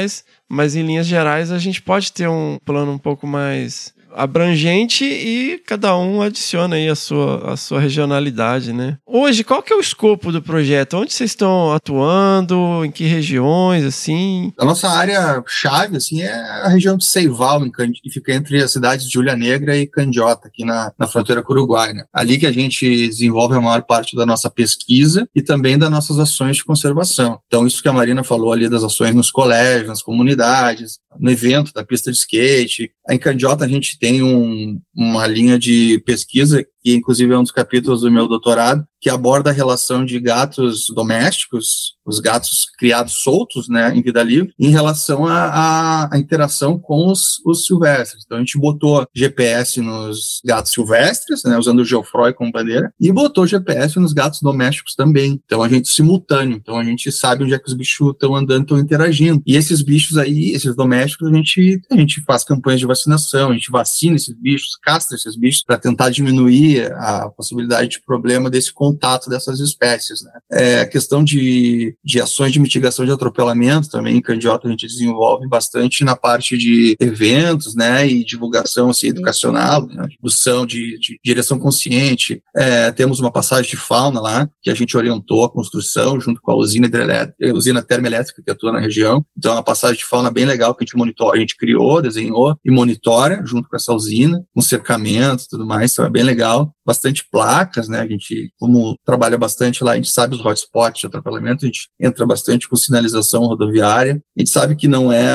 [0.49, 5.59] mas em linhas gerais a gente pode ter um plano um pouco mais abrangente e
[5.59, 8.99] cada um adiciona aí a sua, a sua regionalidade, né?
[9.07, 10.97] Hoje, qual que é o escopo do projeto?
[10.97, 12.85] Onde vocês estão atuando?
[12.85, 14.53] Em que regiões, assim?
[14.59, 19.07] A nossa área chave, assim, é a região de Seival, que fica entre as cidades
[19.07, 22.05] de Júlia Negra e Candiota, aqui na, na fronteira com o Uruguai, né?
[22.13, 26.19] Ali que a gente desenvolve a maior parte da nossa pesquisa e também das nossas
[26.19, 27.39] ações de conservação.
[27.47, 31.73] Então, isso que a Marina falou ali das ações nos colégios, nas comunidades, no evento
[31.73, 32.91] da pista de skate.
[33.09, 37.51] Em Candiota a gente tem um, uma linha de pesquisa que inclusive é um dos
[37.51, 43.69] capítulos do meu doutorado, que aborda a relação de gatos domésticos, os gatos criados soltos,
[43.69, 48.23] né, em vida livre, em relação à à interação com os, os silvestres.
[48.25, 53.11] Então a gente botou GPS nos gatos silvestres, né, usando o Geoffroy como bandeira, e
[53.13, 55.41] botou GPS nos gatos domésticos também.
[55.45, 58.63] Então a gente simultâneo, então a gente sabe onde é que os bichos estão andando,
[58.63, 59.43] estão interagindo.
[59.45, 63.55] E esses bichos aí, esses domésticos, a gente, a gente faz campanhas de vacinação, a
[63.55, 68.73] gente vacina esses bichos, castra esses bichos para tentar diminuir a possibilidade de problema desse
[68.73, 70.23] contato dessas espécies.
[70.23, 70.31] Né?
[70.53, 74.87] É, a questão de, de ações de mitigação de atropelamento também, em Candiota a gente
[74.87, 81.19] desenvolve bastante na parte de eventos, né, e divulgação assim, educacional, né, divulgação de, de
[81.25, 82.43] direção consciente.
[82.55, 86.51] É, temos uma passagem de fauna lá, que a gente orientou a construção junto com
[86.51, 89.25] a usina hidrelétrica, usina termoelétrica que atua na região.
[89.37, 92.03] Então, é uma passagem de fauna bem legal que a gente monitora, a gente criou,
[92.03, 96.23] desenhou e monitora junto com essa usina, com cercamento e tudo mais, então é bem
[96.23, 96.73] legal.
[96.85, 98.01] Bastante placas, né?
[98.01, 101.89] A gente, como trabalha bastante lá, a gente sabe os hotspots de atropelamento, a gente
[102.01, 104.23] entra bastante com sinalização rodoviária.
[104.37, 105.27] A gente sabe que não é,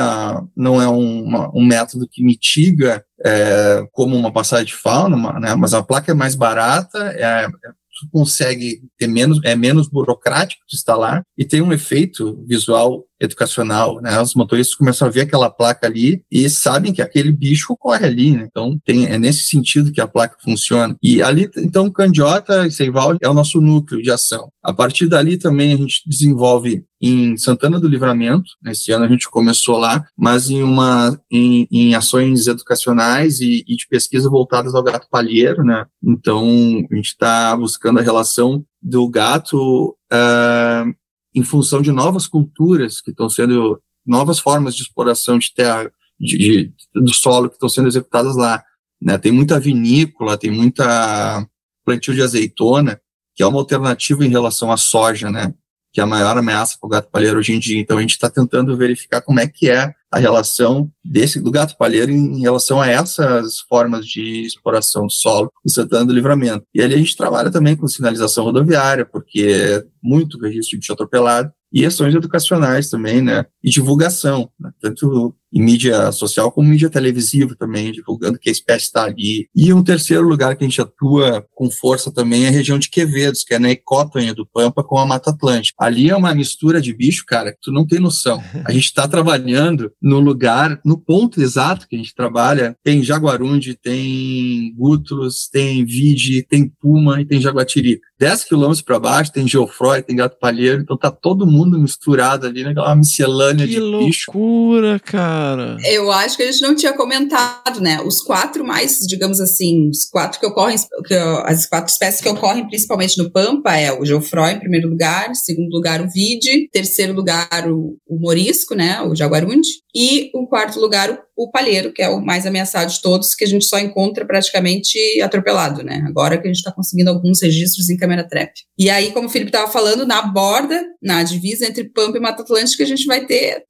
[0.56, 5.54] não é uma, um método que mitiga é, como uma passagem de fauna, uma, né?
[5.54, 10.76] mas a placa é mais barata, é, é consegue ter menos, é menos burocrático de
[10.76, 14.20] instalar e tem um efeito visual educacional, né?
[14.20, 18.32] Os motoristas começam a ver aquela placa ali e sabem que aquele bicho corre ali,
[18.32, 18.46] né?
[18.50, 20.96] Então tem, é nesse sentido que a placa funciona.
[21.02, 24.50] E ali, então, Candiota e Seival é o nosso núcleo de ação.
[24.62, 29.28] A partir dali também a gente desenvolve em Santana do Livramento, nesse ano a gente
[29.28, 34.84] começou lá, mas em uma em, em ações educacionais e, e, de pesquisa voltadas ao
[34.84, 35.84] gato palheiro, né?
[36.02, 36.46] Então
[36.90, 40.94] a gente está buscando a relação do gato uh,
[41.34, 46.38] em função de novas culturas que estão sendo novas formas de exploração de terra de,
[46.38, 48.62] de, do solo que estão sendo executadas lá.
[49.00, 49.18] Né?
[49.18, 51.46] Tem muita vinícola, tem muita
[51.84, 53.00] plantio de azeitona,
[53.34, 55.52] que é uma alternativa em relação à soja, né?
[55.92, 57.80] que é a maior ameaça para o gato palheiro hoje em dia.
[57.80, 61.76] Então a gente está tentando verificar como é que é a relação desse do gato
[61.78, 66.66] palheiro em relação a essas formas de exploração do solo em Santana do Livramento.
[66.74, 70.92] E ali a gente trabalha também com sinalização rodoviária, porque é muito registro de bicho
[70.92, 73.46] atropelado, e ações educacionais também, né?
[73.64, 74.70] E divulgação, né?
[74.78, 79.48] tanto em mídia social como mídia televisiva também, divulgando que a espécie está ali.
[79.54, 82.88] E um terceiro lugar que a gente atua com força também é a região de
[82.88, 85.76] Quevedos, que é na ecótonha do Pampa com a Mata Atlântica.
[85.78, 88.42] Ali é uma mistura de bicho, cara, que tu não tem noção.
[88.64, 93.74] A gente está trabalhando no lugar, no ponto exato que a gente trabalha, tem jaguarundi,
[93.74, 98.02] tem gútulos, tem vide, tem puma e tem jaguatirica.
[98.18, 102.62] 10 quilômetros para baixo tem geofroy, tem gato palheiro, então tá todo mundo misturado ali,
[102.62, 102.96] naquela né?
[102.96, 104.30] miscelânea Que de bicho.
[104.32, 105.41] loucura, cara.
[105.84, 108.00] Eu acho que a gente não tinha comentado, né?
[108.02, 110.76] Os quatro mais, digamos assim, os quatro que ocorrem,
[111.06, 115.30] que, as quatro espécies que ocorrem principalmente no Pampa é o geofroy em primeiro lugar,
[115.30, 119.00] em segundo lugar o vide, terceiro lugar o, o morisco, né?
[119.02, 123.00] O jaguarundi, e o quarto lugar o, o palheiro, que é o mais ameaçado de
[123.00, 126.04] todos, que a gente só encontra praticamente atropelado, né?
[126.06, 128.52] Agora que a gente está conseguindo alguns registros em câmera trap.
[128.78, 132.42] E aí, como o Felipe estava falando, na borda, na divisa entre Pampa e Mata
[132.42, 133.64] Atlântica, a gente vai ter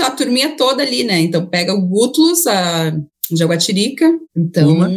[0.00, 1.20] a turminha toda ali, né?
[1.20, 2.92] Então pega o Gútulos, a
[3.32, 4.04] Jaguatirica,
[4.36, 4.90] então Puma.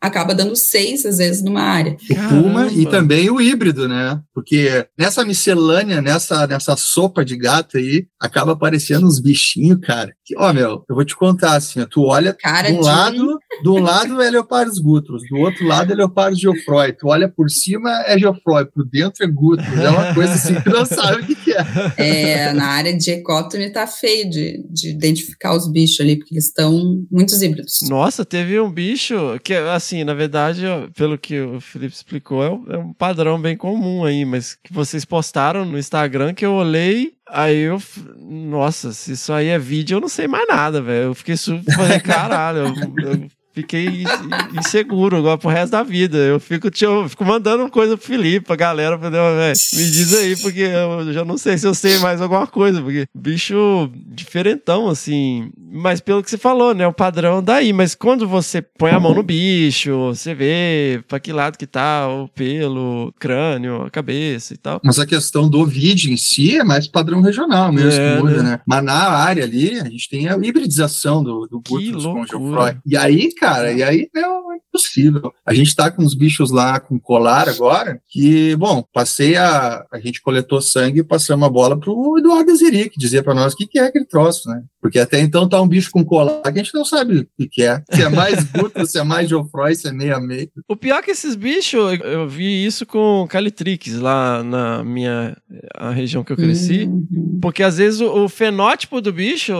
[0.00, 1.96] acaba dando seis, às vezes, numa área.
[2.28, 2.90] Puma e Caramba.
[2.90, 4.20] também o híbrido, né?
[4.34, 10.12] Porque nessa miscelânea, nessa, nessa sopa de gato aí, acaba aparecendo uns bichinhos, cara.
[10.24, 12.86] Que, ó, meu, eu vou te contar assim, ó, tu olha Cara de um de-
[12.86, 16.92] lado, do lado é Leopardos Gutros, do outro lado é Leopardos Geoffroy.
[16.92, 19.78] Tu olha por cima é Geoffroy, por dentro é Gutros.
[19.78, 21.60] É uma coisa assim que tu não sabe o que, que é.
[21.96, 26.46] É, na área de ecótone tá feio de, de identificar os bichos ali, porque eles
[26.46, 27.80] estão muitos híbridos.
[27.88, 30.62] Nossa, teve um bicho que, assim, na verdade,
[30.96, 34.72] pelo que o Felipe explicou, é um, é um padrão bem comum aí, mas que
[34.72, 37.82] vocês postaram no Instagram que eu olhei, aí eu.
[38.16, 41.06] Nossa, se isso aí é vídeo, eu não sei mais nada, velho.
[41.06, 41.74] Eu fiquei super.
[41.74, 46.16] Falei, caralho, eu, eu fiquei in- inseguro agora pro resto da vida.
[46.18, 49.58] Eu fico, te- eu fico mandando coisa pro Felipe, pra galera, pra dizer, "Ó, velho,
[49.74, 53.06] me diz aí, porque eu já não sei se eu sei mais alguma coisa, porque
[53.14, 55.50] bicho diferentão, assim.
[55.72, 56.86] Mas pelo que você falou, né?
[56.86, 57.72] O padrão daí.
[57.72, 62.08] Mas quando você põe a mão no bicho, você vê pra que lado que tá
[62.08, 64.80] o pelo, crânio, a cabeça e tal.
[64.84, 68.42] Mas a questão do vídeo em si é mais padrão regional mesmo, É, que muda,
[68.42, 68.50] né?
[68.50, 68.60] né?
[68.66, 72.26] Mas na área ali, a gente tem a hibridização do, do o loucura.
[72.28, 72.76] Geoffroy.
[72.84, 75.32] E aí, cara, e aí meu, é impossível.
[75.46, 79.86] A gente tá com uns bichos lá com colar agora, que, bom, passei a.
[79.90, 83.54] A gente coletou sangue e passamos a bola pro Eduardo Azeri, que dizia pra nós
[83.54, 84.62] o que, que é aquele troço, né?
[84.80, 87.48] Porque até então tá um bicho com colar que a gente não sabe o que,
[87.48, 87.82] que é.
[87.92, 90.50] Se é mais Gutros, se é mais Geoffroy, se é meio a meio.
[90.66, 95.36] O pior é que esses bichos, eu vi isso com Calitrix lá na minha
[95.74, 96.84] a região que eu cresci.
[96.84, 97.38] Uhum.
[97.42, 99.54] Porque às vezes o, o fenótipo do bicho,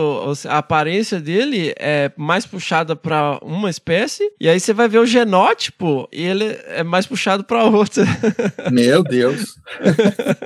[0.47, 5.05] a aparência dele é mais puxada pra uma espécie, e aí você vai ver o
[5.05, 8.05] genótipo e ele é mais puxado pra outra.
[8.71, 9.55] Meu Deus.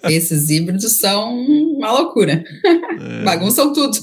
[0.03, 2.43] Esses híbridos são uma loucura.
[2.99, 3.23] É.
[3.23, 3.97] Bagunçam tudo.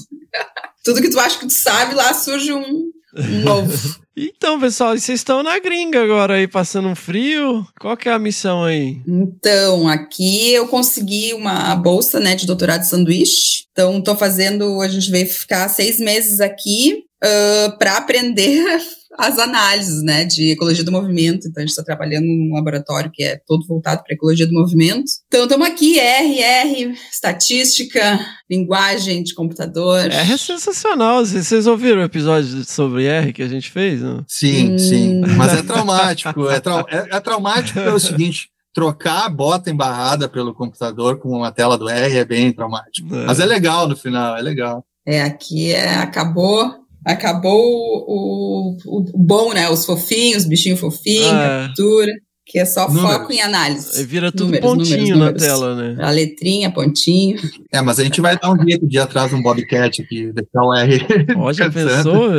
[0.83, 4.03] Tudo que tu acha que tu sabe, lá surge um, um novo.
[4.15, 7.65] Então, pessoal, vocês estão na gringa agora aí, passando um frio.
[7.79, 9.01] Qual que é a missão aí?
[9.07, 13.65] Então, aqui eu consegui uma bolsa, né, de doutorado de sanduíche.
[13.71, 17.05] Então, tô fazendo, a gente veio ficar seis meses aqui
[17.77, 18.63] para aprender
[19.17, 21.47] as análises, né, de ecologia do movimento.
[21.47, 25.03] Então, a gente está trabalhando num laboratório que é todo voltado para ecologia do movimento.
[25.27, 28.19] Então, estamos aqui, R, R, estatística,
[28.49, 29.99] linguagem de computador.
[30.11, 31.25] R é sensacional.
[31.25, 34.01] Vocês vocês ouviram o episódio sobre R que a gente fez?
[34.01, 34.23] Não?
[34.27, 34.79] Sim, Hum.
[34.79, 35.21] sim.
[35.37, 36.49] Mas é traumático.
[36.49, 41.51] É, trau- é- é traumático pelo seguinte: trocar a bota embarrada pelo computador com uma
[41.51, 43.13] tela do R é bem traumático.
[43.15, 43.25] É.
[43.25, 44.83] Mas é legal no final, é legal.
[45.05, 46.73] É, aqui é, acabou,
[47.05, 47.61] acabou
[48.07, 51.67] o, o, o bom, né, os fofinhos, bichinho fofinho, É.
[51.67, 52.11] captura,
[52.45, 53.17] que é só Números.
[53.17, 53.97] foco em análise.
[53.99, 56.03] Aí Vira tudo Números, pontinho números, na tela, né?
[56.03, 57.39] A letrinha, pontinho.
[57.71, 60.31] É, mas a gente vai dar um jeito de ir atrás de um Bobcat aqui,
[60.33, 61.05] deixar o R.
[61.37, 62.31] Ó, já pensou?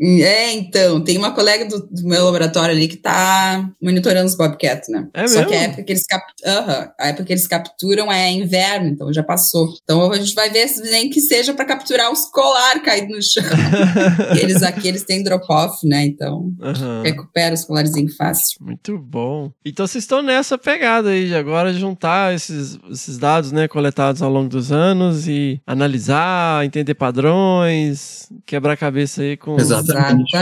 [0.00, 4.90] É, então, tem uma colega do, do meu laboratório ali que tá monitorando os Bobcat,
[4.90, 5.08] né?
[5.14, 5.50] É Só mesmo?
[5.50, 6.24] que a época que eles cap...
[6.44, 9.68] Aham, a época que eles capturam é inverno, então já passou.
[9.82, 13.22] Então a gente vai ver se nem que seja para capturar os colar caídos no
[13.22, 13.44] chão.
[14.40, 16.04] eles aqui, eles têm drop-off, né?
[16.06, 17.02] Então Aham.
[17.02, 18.58] recupera os colarzinhos fácil.
[18.60, 19.50] Muito bom.
[19.64, 24.30] Então vocês estão nessa pegada aí de agora juntar esses, esses dados, né, coletados ao
[24.30, 29.56] longo dos anos e analisar, entender padrões, quebrar a cabeça aí com.
[29.56, 30.32] Exatamente.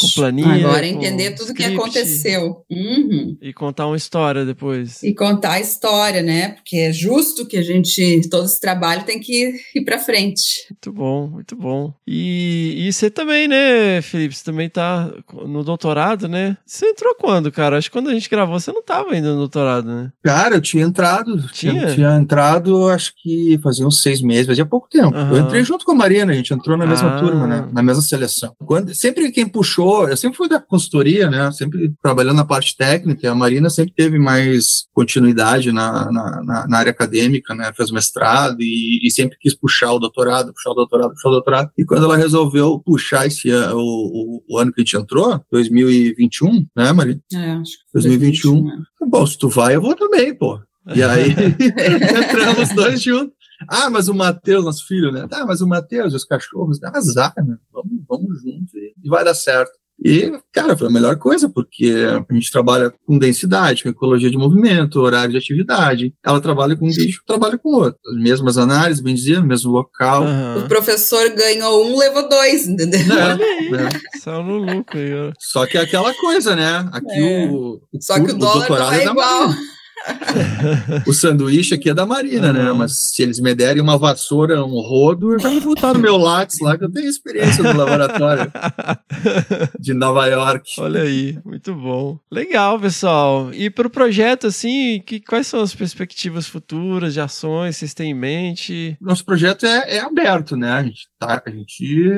[0.00, 0.66] Com planilha.
[0.66, 2.64] Agora com entender tudo o que aconteceu.
[2.70, 3.36] Uhum.
[3.40, 5.02] E contar uma história depois.
[5.02, 6.50] E contar a história, né?
[6.50, 10.66] Porque é justo que a gente, todo esse trabalho tem que ir pra frente.
[10.70, 11.92] Muito bom, muito bom.
[12.06, 14.34] E, e você também, né, Felipe?
[14.34, 15.12] Você também tá
[15.46, 16.56] no doutorado, né?
[16.66, 17.78] Você entrou quando, cara?
[17.78, 20.10] Acho que quando a gente gravou, você não tava ainda no doutorado, né?
[20.22, 21.40] Cara, eu tinha entrado.
[21.52, 21.82] Tinha?
[21.82, 25.16] Eu tinha entrado, acho que fazia uns seis meses, fazia pouco tempo.
[25.16, 25.30] Aham.
[25.36, 27.20] Eu entrei junto com a Marina, a gente entrou na mesma Ah.
[27.20, 27.68] turma, né?
[27.72, 28.52] Na mesma seleção.
[28.66, 31.50] Quando, sempre quem puxou, eu sempre fui da consultoria, né?
[31.52, 36.90] Sempre trabalhando na parte técnica, a Marina sempre teve mais continuidade na, na, na- área
[36.90, 37.70] acadêmica, né?
[37.76, 41.70] Fez mestrado e, e sempre quis puxar o doutorado, puxar o doutorado, puxar o doutorado.
[41.78, 46.66] E quando ela resolveu puxar esse o, o, o ano que a gente entrou, 2021,
[46.76, 47.19] né, Marina?
[47.32, 48.64] É, acho que foi 2021.
[48.64, 48.82] né?
[49.06, 50.60] Bom, se tu vai, eu vou também, pô.
[50.94, 51.30] E aí,
[52.24, 53.34] entramos dois juntos.
[53.68, 55.26] Ah, mas o Matheus, nosso filho, né?
[55.30, 57.58] Ah, mas o Matheus e os cachorros, azar, né?
[57.72, 59.72] Vamos, vamos juntos e vai dar certo.
[60.02, 61.94] E, cara, foi a melhor coisa, porque
[62.28, 66.14] a gente trabalha com densidade, com ecologia de movimento, horário de atividade.
[66.24, 67.98] Ela trabalha com um bicho, trabalha com outro.
[68.06, 70.24] As mesmas análises, bem dizer, mesmo local.
[70.24, 70.64] Aham.
[70.64, 73.00] O professor ganhou um, levou dois, entendeu?
[73.10, 73.88] Olha aí, Né?
[74.22, 75.32] saiu no lucro aí, ó.
[75.38, 76.88] Só que é aquela coisa, né?
[76.92, 77.46] Aqui É.
[77.50, 79.50] o, o, Só que cur- o dólar não é da igual.
[81.06, 82.62] O sanduíche aqui é da Marina, né?
[82.62, 82.74] Aham.
[82.74, 86.58] Mas se eles me derem uma vassoura, um rodo, eu vou botar no meu lápis
[86.60, 88.50] lá, que eu tenho experiência no laboratório
[89.78, 90.70] de Nova York.
[90.78, 92.18] Olha aí, muito bom.
[92.30, 93.52] Legal, pessoal.
[93.52, 98.10] E para o projeto, assim, que, quais são as perspectivas futuras de ações vocês têm
[98.10, 98.96] em mente?
[99.00, 100.70] Nosso projeto é, é aberto, né?
[100.70, 102.08] A gente, tá, a gente,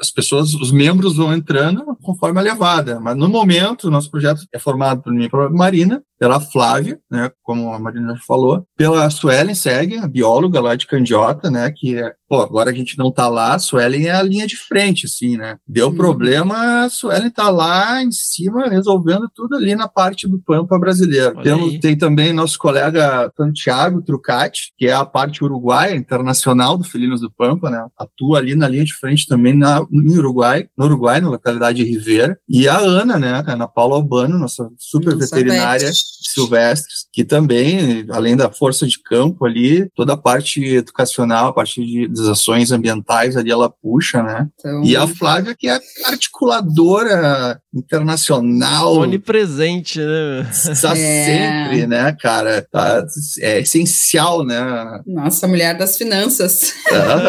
[0.00, 3.00] as pessoas, os membros vão entrando conforme a levada.
[3.00, 6.98] Mas no momento, o nosso projeto é formado por mim e pela Marina, pela Flávia,
[7.10, 7.30] né?
[7.42, 11.70] Como a Marina falou, pela Suelen Segue, a bióloga lá de Candiota, né?
[11.74, 14.56] Que é, pô, agora a gente não tá lá, a Suelen é a linha de
[14.56, 15.56] frente, assim, né?
[15.66, 15.96] Deu Sim.
[15.96, 21.38] problema, a Suelen tá lá em cima, resolvendo tudo ali na parte do Pampa brasileiro.
[21.38, 21.80] Aí.
[21.80, 27.30] tem também nosso colega Santiago Trucati, que é a parte uruguaia, internacional do Felinos do
[27.30, 27.84] Pampa, né?
[27.96, 31.90] Atua ali na linha de frente também na, em Uruguai, no Uruguai, na localidade de
[31.90, 32.38] Ribeira.
[32.48, 33.32] E a Ana, né?
[33.32, 35.94] A Ana Paula Albano, nossa super veterinária Beth.
[35.94, 41.84] silvestres, que também, além da força de campo ali, toda a parte educacional, a parte
[41.84, 44.46] de, das ações ambientais ali ela puxa, né?
[44.58, 50.48] Então, E a Flávia, que é articuladora internacional, Onipresente, né?
[50.50, 51.24] está É.
[51.64, 52.66] sempre, né, cara?
[52.70, 53.04] Tá,
[53.40, 54.58] é essencial, né,
[55.06, 56.72] Nossa, mulher das finanças.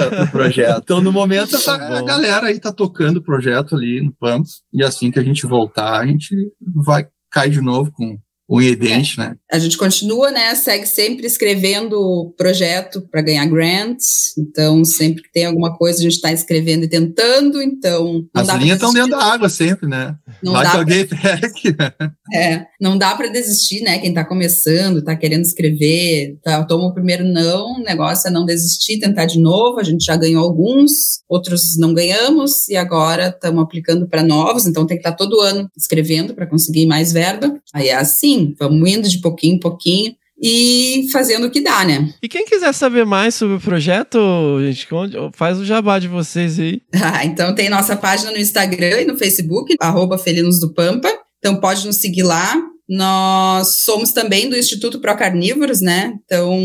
[0.10, 0.82] pro projeto.
[0.84, 4.48] Então, no momento, essa- Tá a galera aí tá tocando o projeto ali no Pampa,
[4.74, 6.36] e assim que a gente voltar, a gente
[6.76, 8.18] vai cair de novo com
[8.50, 9.36] o dente, né?
[9.52, 10.56] A gente continua, né?
[10.56, 14.36] Segue sempre escrevendo projeto para ganhar grants.
[14.36, 17.62] Então, sempre que tem alguma coisa, a gente está escrevendo e tentando.
[17.62, 20.16] Então, As linhas estão dentro da água sempre, né?
[20.42, 22.12] Não Vai dá que alguém pegue, né?
[22.34, 24.00] É, não dá para desistir, né?
[24.00, 28.46] Quem tá começando, tá querendo escrever, tá, toma o primeiro não, o negócio é não
[28.46, 29.80] desistir, tentar de novo.
[29.80, 34.88] A gente já ganhou alguns, outros não ganhamos e agora estamos aplicando para novos, então
[34.88, 37.60] tem que estar todo ano escrevendo para conseguir mais verba.
[37.74, 42.14] Aí é assim, vamos indo de pouquinho em pouquinho e fazendo o que dá, né?
[42.24, 44.18] E quem quiser saber mais sobre o projeto,
[44.62, 44.88] gente,
[45.34, 46.82] faz o jabá de vocês aí.
[47.02, 51.10] Ah, então tem nossa página no Instagram e no Facebook, arroba Felinos do Pampa.
[51.40, 52.56] Então pode nos seguir lá.
[52.88, 56.14] Nós somos também do Instituto Pro Carnívoros, né?
[56.26, 56.58] Então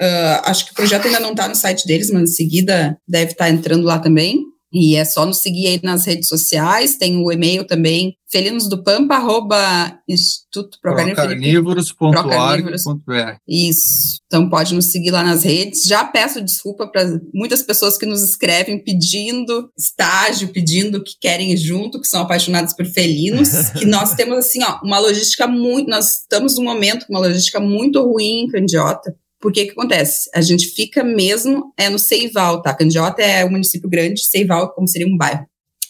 [0.00, 3.32] ah, acho que o projeto ainda não está no site deles, mas em seguida deve
[3.32, 4.42] estar entrando lá também.
[4.74, 6.96] E é só nos seguir aí nas redes sociais.
[6.96, 9.56] Tem o e-mail também, felinosdopampa, arroba
[10.08, 11.92] Instituto Pro Carnívoros.
[11.92, 14.18] Carnívoros.org.br Isso.
[14.26, 15.84] Então pode nos seguir lá nas redes.
[15.84, 21.56] Já peço desculpa para muitas pessoas que nos escrevem pedindo estágio, pedindo que querem ir
[21.56, 23.50] junto, que são apaixonados por felinos.
[23.78, 25.88] que nós temos assim, ó, uma logística muito.
[25.88, 29.14] Nós estamos num momento com uma logística muito ruim em Candiota.
[29.44, 30.30] Porque que acontece?
[30.34, 32.72] A gente fica mesmo é no Seival, tá?
[32.72, 35.44] Candiota é um município grande, Seival como seria um bairro.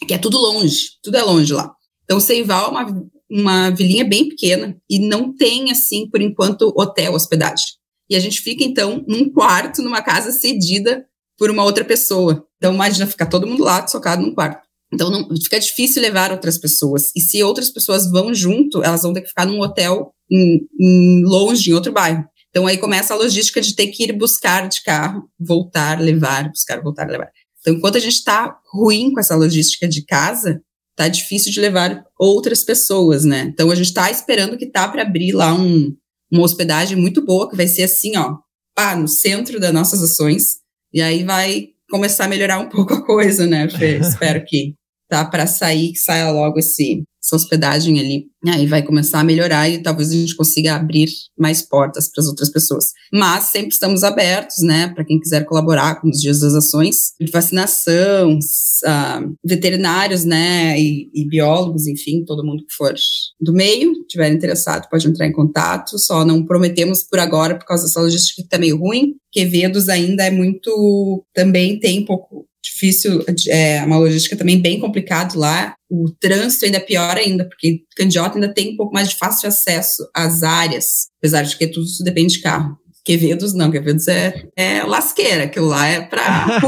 [0.05, 1.71] Que é tudo longe, tudo é longe lá.
[2.03, 7.13] Então, Seival é uma, uma vilinha bem pequena e não tem, assim, por enquanto, hotel,
[7.13, 7.65] hospedagem.
[8.09, 11.05] E a gente fica, então, num quarto, numa casa cedida
[11.37, 12.45] por uma outra pessoa.
[12.57, 14.67] Então, imagina ficar todo mundo lá, socado num quarto.
[14.93, 17.09] Então, não, fica difícil levar outras pessoas.
[17.15, 21.23] E se outras pessoas vão junto, elas vão ter que ficar num hotel em, em
[21.23, 22.25] longe, em outro bairro.
[22.55, 26.81] Então, aí começa a logística de ter que ir buscar de carro, voltar, levar, buscar,
[26.81, 27.29] voltar, levar.
[27.59, 30.61] Então, enquanto a gente está ruim com essa logística de casa,
[30.95, 33.41] tá difícil de levar outras pessoas, né?
[33.41, 35.93] Então, a gente está esperando que tá para abrir lá um,
[36.31, 38.37] uma hospedagem muito boa, que vai ser assim, ó,
[38.73, 40.59] pá, no centro das nossas ações.
[40.93, 43.97] E aí vai começar a melhorar um pouco a coisa, né, Fê?
[43.99, 44.75] Espero que.
[45.07, 48.25] Tá para sair, que saia logo esse, essa hospedagem ali.
[48.47, 52.27] Aí vai começar a melhorar e talvez a gente consiga abrir mais portas para as
[52.27, 52.85] outras pessoas.
[53.11, 57.31] Mas sempre estamos abertos, né, para quem quiser colaborar com os dias das ações de
[57.31, 62.93] vacinação, uh, veterinários, né, e, e, biólogos, enfim, todo mundo que for
[63.41, 65.97] do meio, tiver interessado, pode entrar em contato.
[65.97, 69.15] Só não prometemos por agora, por causa dessa logística que está meio ruim.
[69.31, 75.75] Quevedos ainda é muito, também tem pouco difícil, é uma logística também bem complicado lá.
[75.89, 79.47] O trânsito ainda é pior ainda, porque Candiota ainda tem um pouco mais de fácil
[79.47, 82.77] acesso às áreas, apesar de que tudo depende de carro.
[83.05, 86.47] Quevedos não, Quevedos é, é lasqueira, aquilo lá é pra.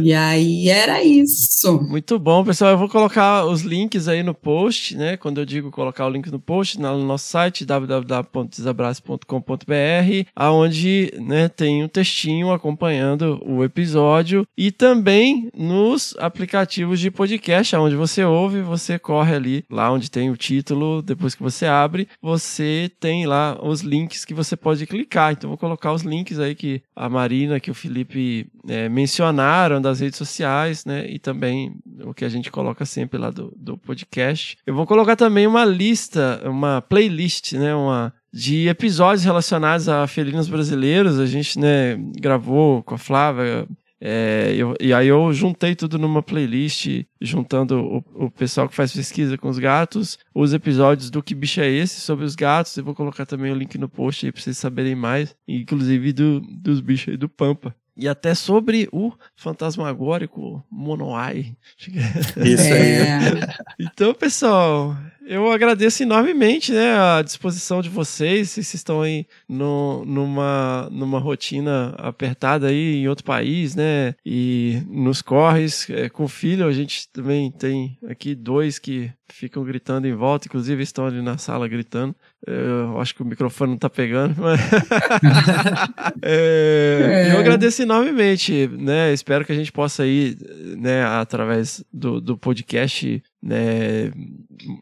[0.00, 1.82] E aí era isso.
[1.82, 2.70] Muito bom, pessoal.
[2.70, 5.16] Eu vou colocar os links aí no post, né?
[5.16, 11.82] Quando eu digo colocar o link no post, no nosso site www.desabraço.com.br, aonde né, tem
[11.82, 19.00] um textinho acompanhando o episódio e também nos aplicativos de podcast, aonde você ouve, você
[19.00, 23.80] corre ali, lá onde tem o título, depois que você abre, você tem lá os
[23.80, 25.32] links que você pode clicar.
[25.32, 30.00] Então vou colocar os links aí que a Marina, que o Felipe é, mencionaram das
[30.00, 31.06] redes sociais, né?
[31.08, 31.74] E também
[32.04, 34.58] o que a gente coloca sempre lá do, do podcast.
[34.66, 37.74] Eu vou colocar também uma lista, uma playlist, né?
[37.74, 41.18] Uma de episódios relacionados a felinos brasileiros.
[41.18, 43.66] A gente, né, gravou com a Flávia
[44.04, 48.92] é, eu, e aí eu juntei tudo numa playlist, juntando o, o, pessoal que faz
[48.92, 52.76] pesquisa com os gatos, os episódios do Que Bicho é Esse sobre os gatos.
[52.76, 56.40] Eu vou colocar também o link no post aí pra vocês saberem mais, inclusive do,
[56.40, 57.72] dos bichos aí do Pampa.
[57.96, 61.56] E até sobre o fantasmagórico Monoai.
[61.78, 62.92] Isso aí.
[62.92, 63.54] É.
[63.78, 64.96] Então, pessoal,
[65.26, 68.50] eu agradeço enormemente né, a disposição de vocês.
[68.50, 74.14] Vocês estão aí no, numa, numa rotina apertada aí em outro país, né?
[74.24, 76.66] E nos corres é, com filho.
[76.66, 81.38] A gente também tem aqui dois que ficam gritando em volta, inclusive estão ali na
[81.38, 82.14] sala gritando.
[82.46, 84.60] Eu acho que o microfone não tá pegando, mas.
[86.22, 87.32] é, é.
[87.32, 89.12] Eu agradeço enormemente, né?
[89.12, 90.36] Espero que a gente possa ir,
[90.76, 94.12] né, através do, do podcast né,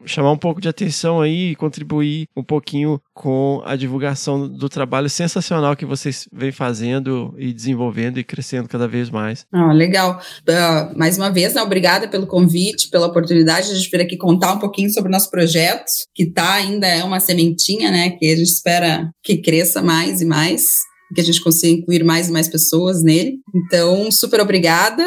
[0.05, 5.09] chamar um pouco de atenção aí e contribuir um pouquinho com a divulgação do trabalho
[5.09, 9.45] sensacional que vocês vêm fazendo e desenvolvendo e crescendo cada vez mais.
[9.51, 10.21] Ah, legal.
[10.41, 14.59] Uh, mais uma vez, né, obrigada pelo convite, pela oportunidade de vir aqui contar um
[14.59, 18.49] pouquinho sobre o nosso projeto, que tá ainda é uma sementinha, né, que a gente
[18.49, 20.65] espera que cresça mais e mais
[21.13, 23.39] que a gente consiga incluir mais e mais pessoas nele.
[23.53, 25.03] Então, super obrigada.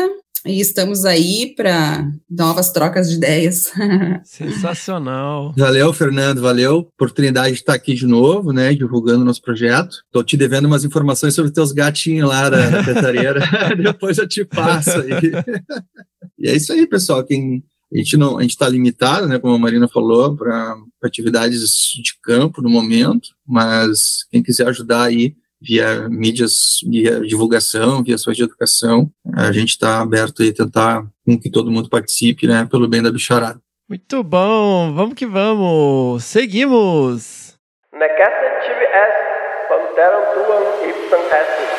[0.47, 3.73] E estamos aí para novas trocas de ideias.
[4.25, 5.55] Sensacional.
[5.57, 6.79] Valeu, Fernando, valeu.
[6.79, 10.03] Oportunidade de estar aqui de novo, né, divulgando nosso projeto.
[10.05, 13.41] Estou te devendo umas informações sobre teus gatinhos lá da, da petareira.
[13.83, 15.11] Depois eu te passo aí.
[16.39, 17.25] e é isso aí, pessoal.
[17.25, 21.61] Quem a gente não, a gente está limitado, né, como a Marina falou, para atividades
[22.03, 25.35] de campo no momento, mas quem quiser ajudar aí
[25.65, 29.11] via mídias, via divulgação, via ações de educação.
[29.35, 33.11] A gente está aberto a tentar com que todo mundo participe, né, pelo bem da
[33.11, 33.59] bicharada.
[33.89, 37.55] Muito bom, vamos que vamos, seguimos!
[37.93, 41.74] Necesse tibi est, panteram tuam ipsam estis.